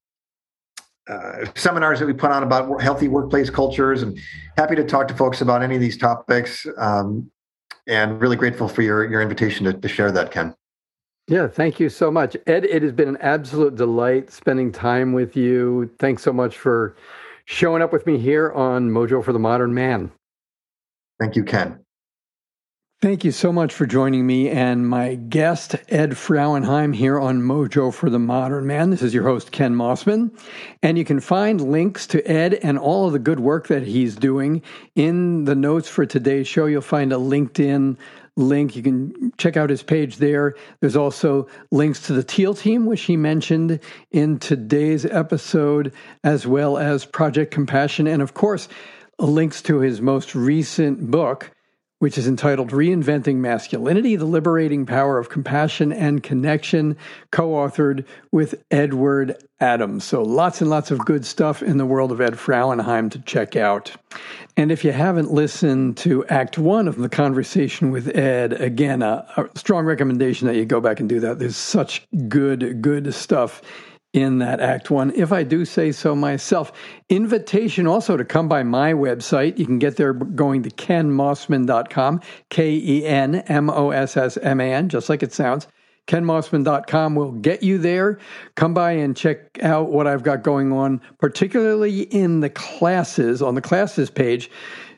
uh, 1.10 1.44
seminars 1.56 1.98
that 1.98 2.06
we 2.06 2.12
put 2.12 2.30
on 2.30 2.42
about 2.42 2.80
healthy 2.80 3.08
workplace 3.08 3.50
cultures 3.50 4.02
and 4.02 4.18
happy 4.56 4.76
to 4.76 4.84
talk 4.84 5.08
to 5.08 5.14
folks 5.14 5.40
about 5.40 5.62
any 5.62 5.74
of 5.74 5.80
these 5.80 5.96
topics 5.96 6.66
um, 6.78 7.28
and 7.88 8.20
really 8.20 8.36
grateful 8.36 8.68
for 8.68 8.82
your, 8.82 9.10
your 9.10 9.20
invitation 9.20 9.64
to, 9.64 9.72
to 9.72 9.88
share 9.88 10.12
that 10.12 10.30
ken 10.30 10.54
yeah 11.26 11.48
thank 11.48 11.80
you 11.80 11.88
so 11.88 12.10
much 12.10 12.36
ed 12.46 12.64
it 12.64 12.82
has 12.82 12.92
been 12.92 13.08
an 13.08 13.16
absolute 13.20 13.74
delight 13.74 14.30
spending 14.30 14.70
time 14.70 15.12
with 15.12 15.36
you 15.36 15.90
thanks 15.98 16.22
so 16.22 16.32
much 16.32 16.56
for 16.56 16.94
showing 17.44 17.82
up 17.82 17.92
with 17.92 18.06
me 18.06 18.16
here 18.16 18.52
on 18.52 18.88
mojo 18.88 19.24
for 19.24 19.32
the 19.32 19.38
modern 19.38 19.74
man 19.74 20.12
thank 21.18 21.34
you 21.34 21.42
ken 21.42 21.78
Thank 23.02 23.24
you 23.24 23.32
so 23.32 23.50
much 23.50 23.72
for 23.72 23.86
joining 23.86 24.26
me 24.26 24.50
and 24.50 24.86
my 24.86 25.14
guest, 25.14 25.74
Ed 25.88 26.10
Frauenheim, 26.10 26.94
here 26.94 27.18
on 27.18 27.40
Mojo 27.40 27.94
for 27.94 28.10
the 28.10 28.18
Modern 28.18 28.66
Man. 28.66 28.90
This 28.90 29.00
is 29.00 29.14
your 29.14 29.22
host, 29.22 29.52
Ken 29.52 29.74
Mossman. 29.74 30.38
And 30.82 30.98
you 30.98 31.06
can 31.06 31.18
find 31.18 31.62
links 31.62 32.06
to 32.08 32.22
Ed 32.30 32.58
and 32.62 32.78
all 32.78 33.06
of 33.06 33.14
the 33.14 33.18
good 33.18 33.40
work 33.40 33.68
that 33.68 33.84
he's 33.84 34.16
doing 34.16 34.60
in 34.96 35.46
the 35.46 35.54
notes 35.54 35.88
for 35.88 36.04
today's 36.04 36.46
show. 36.46 36.66
You'll 36.66 36.82
find 36.82 37.10
a 37.10 37.16
LinkedIn 37.16 37.96
link. 38.36 38.76
You 38.76 38.82
can 38.82 39.32
check 39.38 39.56
out 39.56 39.70
his 39.70 39.82
page 39.82 40.18
there. 40.18 40.54
There's 40.80 40.94
also 40.94 41.48
links 41.70 42.02
to 42.08 42.12
the 42.12 42.22
Teal 42.22 42.52
team, 42.52 42.84
which 42.84 43.04
he 43.04 43.16
mentioned 43.16 43.80
in 44.10 44.38
today's 44.38 45.06
episode, 45.06 45.94
as 46.22 46.46
well 46.46 46.76
as 46.76 47.06
Project 47.06 47.50
Compassion. 47.50 48.06
And 48.06 48.20
of 48.20 48.34
course, 48.34 48.68
links 49.18 49.62
to 49.62 49.78
his 49.78 50.02
most 50.02 50.34
recent 50.34 51.10
book 51.10 51.50
which 52.00 52.16
is 52.16 52.26
entitled 52.26 52.70
Reinventing 52.70 53.36
Masculinity 53.36 54.16
The 54.16 54.24
Liberating 54.24 54.86
Power 54.86 55.18
of 55.18 55.28
Compassion 55.28 55.92
and 55.92 56.22
Connection, 56.22 56.96
co 57.30 57.50
authored 57.50 58.06
with 58.32 58.64
Edward 58.70 59.36
Adams. 59.60 60.04
So 60.04 60.22
lots 60.22 60.62
and 60.62 60.70
lots 60.70 60.90
of 60.90 61.04
good 61.04 61.26
stuff 61.26 61.62
in 61.62 61.76
the 61.76 61.84
world 61.84 62.10
of 62.10 62.20
Ed 62.20 62.34
Frauenheim 62.34 63.10
to 63.10 63.18
check 63.20 63.54
out. 63.54 63.92
And 64.56 64.72
if 64.72 64.82
you 64.82 64.92
haven't 64.92 65.30
listened 65.30 65.98
to 65.98 66.24
Act 66.26 66.56
One 66.56 66.88
of 66.88 66.96
the 66.96 67.10
conversation 67.10 67.90
with 67.90 68.16
Ed, 68.16 68.54
again, 68.54 69.02
a, 69.02 69.26
a 69.36 69.58
strong 69.58 69.84
recommendation 69.84 70.46
that 70.46 70.56
you 70.56 70.64
go 70.64 70.80
back 70.80 71.00
and 71.00 71.08
do 71.08 71.20
that. 71.20 71.38
There's 71.38 71.56
such 71.56 72.08
good, 72.28 72.80
good 72.80 73.12
stuff 73.12 73.60
in 74.12 74.38
that 74.38 74.60
Act 74.60 74.90
One, 74.90 75.12
if 75.14 75.32
I 75.32 75.44
do 75.44 75.64
say 75.64 75.92
so 75.92 76.16
myself. 76.16 76.72
Invitation 77.08 77.86
also 77.86 78.16
to 78.16 78.24
come 78.24 78.48
by 78.48 78.62
my 78.62 78.92
website. 78.92 79.58
You 79.58 79.66
can 79.66 79.78
get 79.78 79.96
there 79.96 80.12
going 80.12 80.64
to 80.64 80.70
kenmossman.com, 80.70 82.20
K 82.48 82.72
E 82.72 83.06
N 83.06 83.36
M 83.36 83.70
O 83.70 83.90
S 83.90 84.16
S 84.16 84.36
M 84.36 84.60
A 84.60 84.72
N, 84.72 84.88
just 84.88 85.08
like 85.08 85.22
it 85.22 85.32
sounds. 85.32 85.68
KenMossman.com 86.06 87.14
will 87.14 87.30
get 87.30 87.62
you 87.62 87.78
there. 87.78 88.18
Come 88.56 88.74
by 88.74 88.92
and 88.92 89.16
check 89.16 89.62
out 89.62 89.92
what 89.92 90.08
I've 90.08 90.24
got 90.24 90.42
going 90.42 90.72
on, 90.72 91.00
particularly 91.20 92.00
in 92.02 92.40
the 92.40 92.50
classes. 92.50 93.42
On 93.42 93.54
the 93.54 93.60
classes 93.60 94.10
page, 94.10 94.50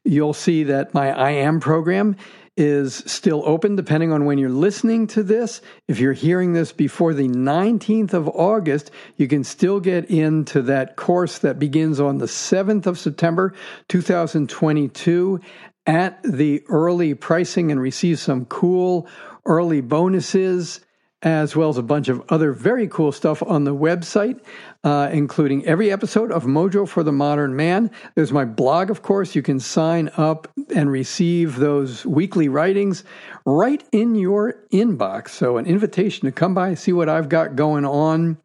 you'll 0.05 0.33
see 0.33 0.65
that 0.65 0.95
my 0.95 1.11
I 1.13 1.33
Am 1.33 1.61
program 1.61 2.17
is 2.57 2.97
still 3.07 3.43
open 3.47 3.77
depending 3.77 4.13
on 4.13 4.25
when 4.25 4.39
you're 4.39 4.51
listening 4.51 5.07
to 5.09 5.23
this. 5.23 5.63
If 5.89 5.99
you're 5.99 6.13
hearing 6.13 6.53
this 6.53 6.73
before 6.73 7.15
the 7.15 7.29
19th 7.29 8.13
of 8.13 8.29
August, 8.29 8.91
you 9.17 9.27
can 9.27 9.43
still 9.45 9.81
get 9.81 10.11
into 10.11 10.63
that 10.63 10.97
course 10.97 11.39
that 11.39 11.59
begins 11.59 11.99
on 11.99 12.19
the 12.19 12.27
7th 12.27 12.87
of 12.87 12.99
September 12.99 13.55
2022 13.89 15.41
at 15.87 16.23
the 16.23 16.63
early 16.69 17.15
pricing 17.15 17.73
and 17.73 17.81
receive 17.81 18.19
some 18.19 18.45
cool 18.45 19.09
early 19.47 19.81
bonuses 19.81 20.81
as 21.23 21.55
well 21.55 21.69
as 21.69 21.79
a 21.79 21.83
bunch 21.83 22.09
of 22.09 22.23
other 22.29 22.53
very 22.53 22.89
cool 22.89 23.13
stuff 23.13 23.43
on 23.43 23.65
the 23.65 23.75
website, 23.75 24.41
uh, 24.85 25.09
including 25.13 25.65
every 25.65 25.91
episode 25.93 26.33
of 26.33 26.45
Mojo 26.45 26.89
for 26.89 27.03
the 27.03 27.13
Modern 27.13 27.55
Man. 27.55 27.91
There's 28.15 28.33
my 28.33 28.45
blog, 28.45 28.91
of 28.91 29.03
course. 29.03 29.35
You 29.35 29.43
can 29.43 29.61
sign 29.61 30.11
up 30.17 30.49
and 30.75 30.91
receive 30.91 31.57
those 31.57 32.05
weekly 32.05 32.49
writings 32.49 33.05
right 33.45 33.83
in 33.93 34.15
your 34.17 34.57
inbox. 34.73 35.29
So, 35.31 35.57
an 35.59 35.67
invitation 35.67 36.27
to 36.27 36.33
come 36.33 36.55
by, 36.55 36.75
see 36.75 36.93
what 36.93 37.09
I've 37.09 37.29
got 37.29 37.55
going 37.55 37.85
on 37.85 38.39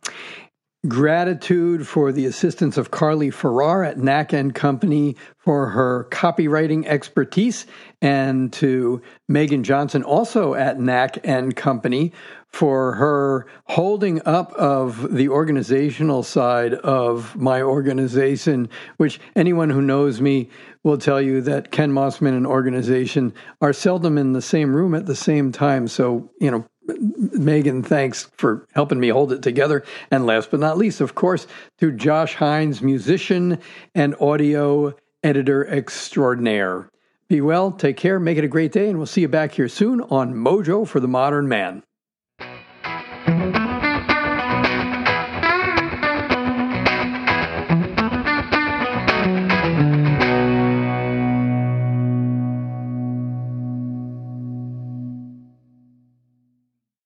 gratitude 0.88 1.88
for 1.88 2.12
the 2.12 2.26
assistance 2.26 2.78
of 2.78 2.92
Carly 2.92 3.30
Farrar 3.30 3.84
at 3.84 3.98
Knack 3.98 4.34
and 4.34 4.54
Company 4.54 5.16
for 5.38 5.68
her 5.68 6.08
copywriting 6.12 6.86
expertise, 6.86 7.66
and 8.02 8.52
to 8.54 9.02
Megan 9.28 9.64
Johnson, 9.64 10.04
also 10.04 10.54
at 10.54 10.80
Knack 10.80 11.20
and 11.24 11.56
Company, 11.56 12.12
for 12.50 12.94
her 12.94 13.48
holding 13.66 14.22
up 14.26 14.52
of 14.54 15.14
the 15.14 15.30
organizational 15.30 16.24
side 16.24 16.74
of 16.74 17.36
my 17.36 17.62
organization, 17.62 18.70
which 18.98 19.20
anyone 19.36 19.70
who 19.70 19.82
knows 19.82 20.22
me 20.22 20.50
will 20.84 20.98
tell 20.98 21.22
you 21.22 21.42
that 21.42 21.72
Ken 21.72 21.92
Mossman 21.92 22.36
and 22.36 22.48
organization 22.48 23.34
are 23.62 23.74
seldom 23.74 24.18
in 24.18 24.34
the 24.34 24.42
same 24.42 24.76
room 24.76 24.94
at 24.94 25.06
the 25.06 25.16
same 25.16 25.52
time. 25.52 25.88
So, 25.88 26.32
you 26.40 26.50
know, 26.50 26.66
Megan, 26.88 27.84
thanks 27.84 28.30
for 28.38 28.68
helping 28.74 29.00
me 29.00 29.10
hold 29.10 29.32
it 29.32 29.42
together. 29.42 29.84
And 30.12 30.26
last 30.26 30.52
but 30.52 30.60
not 30.60 30.78
least, 30.78 31.02
of 31.02 31.16
course, 31.16 31.48
to 31.80 31.92
Josh 31.92 32.36
Hines, 32.36 32.82
musician 32.82 33.60
and 33.94 34.16
audio 34.20 34.96
editor 35.24 35.68
extraordinaire. 35.68 36.90
Be 37.28 37.42
well, 37.42 37.72
take 37.72 37.98
care, 37.98 38.20
make 38.20 38.38
it 38.38 38.46
a 38.46 38.48
great 38.48 38.72
day, 38.72 38.90
and 38.90 38.98
we'll 38.98 39.06
see 39.06 39.22
you 39.22 39.28
back 39.28 39.52
here 39.52 39.68
soon 39.68 40.02
on 40.02 40.34
Mojo 40.34 40.88
for 40.88 41.02
the 41.02 41.10
Modern 41.10 41.48
Man. 41.48 41.84